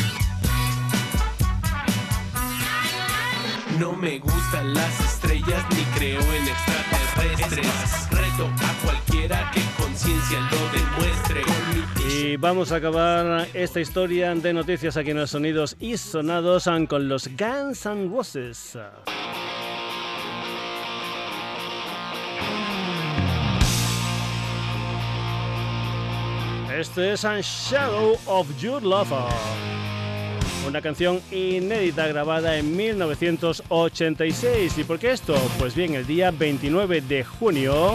No 3.78 3.92
me 3.92 4.18
gustan 4.18 4.74
las 4.74 5.19
estrellas 5.31 5.64
ni 5.70 5.83
creo 5.99 6.20
en 6.20 6.49
extraterrestres. 6.49 8.11
Reto 8.11 8.47
a 8.47 8.85
cualquiera 8.85 9.51
que 9.53 9.61
conciencia 9.81 10.41
lo 10.41 10.59
demuestre. 10.70 11.43
Y 12.09 12.37
vamos 12.37 12.72
a 12.72 12.76
acabar 12.76 13.47
esta 13.55 13.81
historia 13.81 14.35
de 14.35 14.53
noticias 14.53 14.97
aquí 14.97 15.11
en 15.11 15.18
los 15.18 15.31
sonidos 15.31 15.76
y 15.78 15.97
sonados 15.97 16.68
con 16.89 17.09
los 17.09 17.28
Guns 17.37 17.87
N' 17.87 18.09
Roses. 18.09 18.76
Este 26.76 27.12
es 27.12 27.22
Shadow 27.22 28.18
of 28.26 28.49
Your 28.59 28.83
Lover 28.83 29.80
una 30.70 30.80
canción 30.80 31.20
inédita 31.32 32.06
grabada 32.06 32.56
en 32.56 32.76
1986. 32.76 34.78
¿Y 34.78 34.84
por 34.84 35.00
qué 35.00 35.10
esto? 35.10 35.34
Pues 35.58 35.74
bien, 35.74 35.94
el 35.94 36.06
día 36.06 36.30
29 36.30 37.00
de 37.00 37.24
junio 37.24 37.94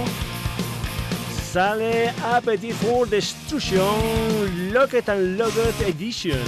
sale 1.54 2.10
Appetite 2.22 2.74
for 2.74 3.08
Destruction 3.08 4.74
Locket 4.74 5.08
and 5.08 5.38
Locket 5.38 5.88
Edition. 5.88 6.42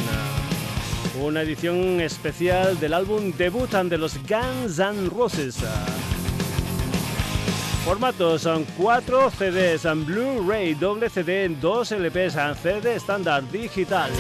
Una 1.24 1.44
edición 1.44 2.02
especial 2.02 2.78
del 2.78 2.94
álbum 2.94 3.32
debut 3.32 3.72
de 3.72 3.98
los 3.98 4.18
Guns 4.28 4.80
N' 4.80 5.10
Roses. 5.10 5.60
Formatos 7.86 8.42
son 8.42 8.66
4 8.78 9.32
CDs, 9.32 9.84
Blu-ray, 10.06 10.74
doble 10.74 11.10
CD, 11.10 11.48
2 11.48 11.92
LPs, 11.94 12.36
CD 12.62 12.96
estándar 12.96 13.50
digital. 13.50 14.12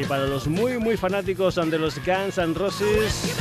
Y 0.00 0.04
para 0.04 0.26
los 0.26 0.46
muy 0.46 0.78
muy 0.78 0.96
fanáticos 0.96 1.56
de 1.56 1.78
los 1.78 1.96
Guns 2.04 2.38
N' 2.38 2.54
Roses, 2.54 3.34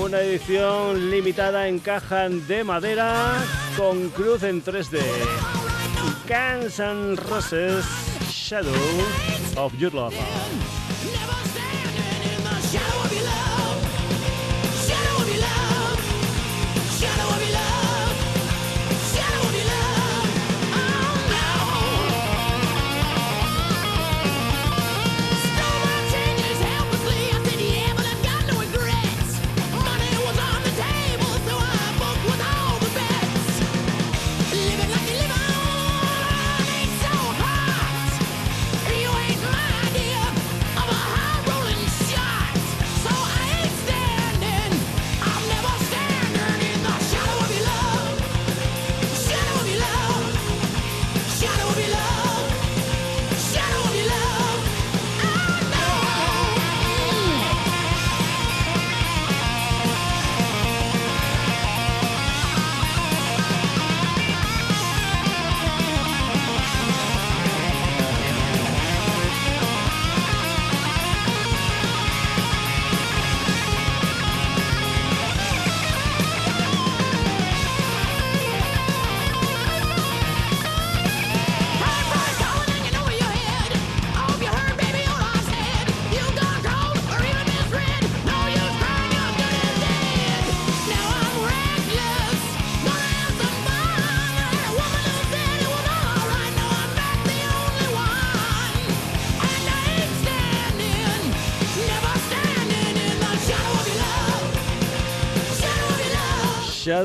Una 0.00 0.20
edición 0.20 1.10
limitada 1.10 1.66
en 1.66 1.80
caja 1.80 2.28
de 2.28 2.62
madera 2.62 3.34
con 3.76 4.10
cruz 4.10 4.44
en 4.44 4.62
3D. 4.62 5.00
Guns 6.28 6.78
N' 6.78 7.16
Roses 7.16 7.84
Shadow 8.30 8.74
of 9.56 9.76
Your 9.76 9.92
Love. 9.92 10.14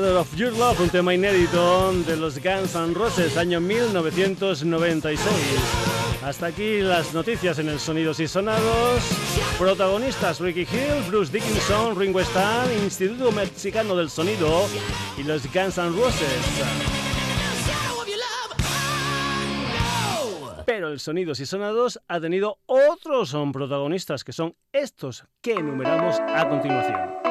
Shadow 0.00 0.18
of 0.18 0.34
Your 0.34 0.52
Love, 0.52 0.80
un 0.80 0.88
tema 0.88 1.12
inédito 1.12 1.92
de 2.06 2.16
los 2.16 2.38
Guns 2.42 2.74
N' 2.74 2.94
Roses, 2.94 3.36
año 3.36 3.60
1996. 3.60 5.20
Hasta 6.24 6.46
aquí 6.46 6.80
las 6.80 7.12
noticias 7.12 7.58
en 7.58 7.68
el 7.68 7.78
Sonidos 7.78 8.18
y 8.18 8.26
Sonados. 8.26 9.02
Protagonistas 9.58 10.40
Ricky 10.40 10.62
Hill, 10.62 11.04
Bruce 11.08 11.30
Dickinson, 11.30 12.00
Ringo 12.00 12.20
Starr, 12.20 12.72
Instituto 12.82 13.30
Mexicano 13.30 13.94
del 13.94 14.08
Sonido 14.08 14.66
y 15.18 15.22
los 15.22 15.42
Guns 15.52 15.76
N' 15.76 15.90
Roses. 15.94 16.46
Pero 20.64 20.88
el 20.88 20.98
Sonidos 20.98 21.40
y 21.40 21.46
Sonados 21.46 22.00
ha 22.08 22.20
tenido 22.20 22.56
otros 22.64 23.28
son 23.28 23.52
protagonistas 23.52 24.24
que 24.24 24.32
son 24.32 24.54
estos 24.72 25.26
que 25.42 25.52
enumeramos 25.52 26.18
a 26.20 26.48
continuación. 26.48 27.29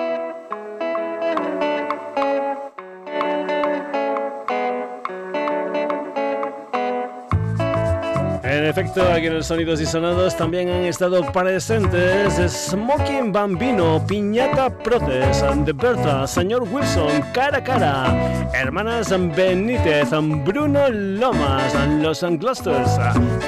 Efecto, 8.70 9.02
aquí 9.12 9.28
en 9.28 9.34
el 9.34 9.44
Sonidos 9.44 9.82
y 9.82 9.86
Sonados 9.86 10.38
también 10.38 10.70
han 10.70 10.84
estado 10.84 11.22
presentes 11.32 12.36
Smoking 12.70 13.32
Bambino, 13.32 14.04
Piñata 14.08 14.70
Proces, 14.70 15.44
The 15.66 15.74
Berta, 15.74 16.28
Señor 16.28 16.64
Wilson, 16.64 17.24
Cara 17.34 17.58
a 17.58 17.64
Cara, 17.64 18.50
Hermanas 18.54 19.10
Benítez, 19.36 20.10
Bruno 20.46 20.88
Lomas, 20.90 21.74
Los 22.02 22.22
Glosters, 22.22 22.92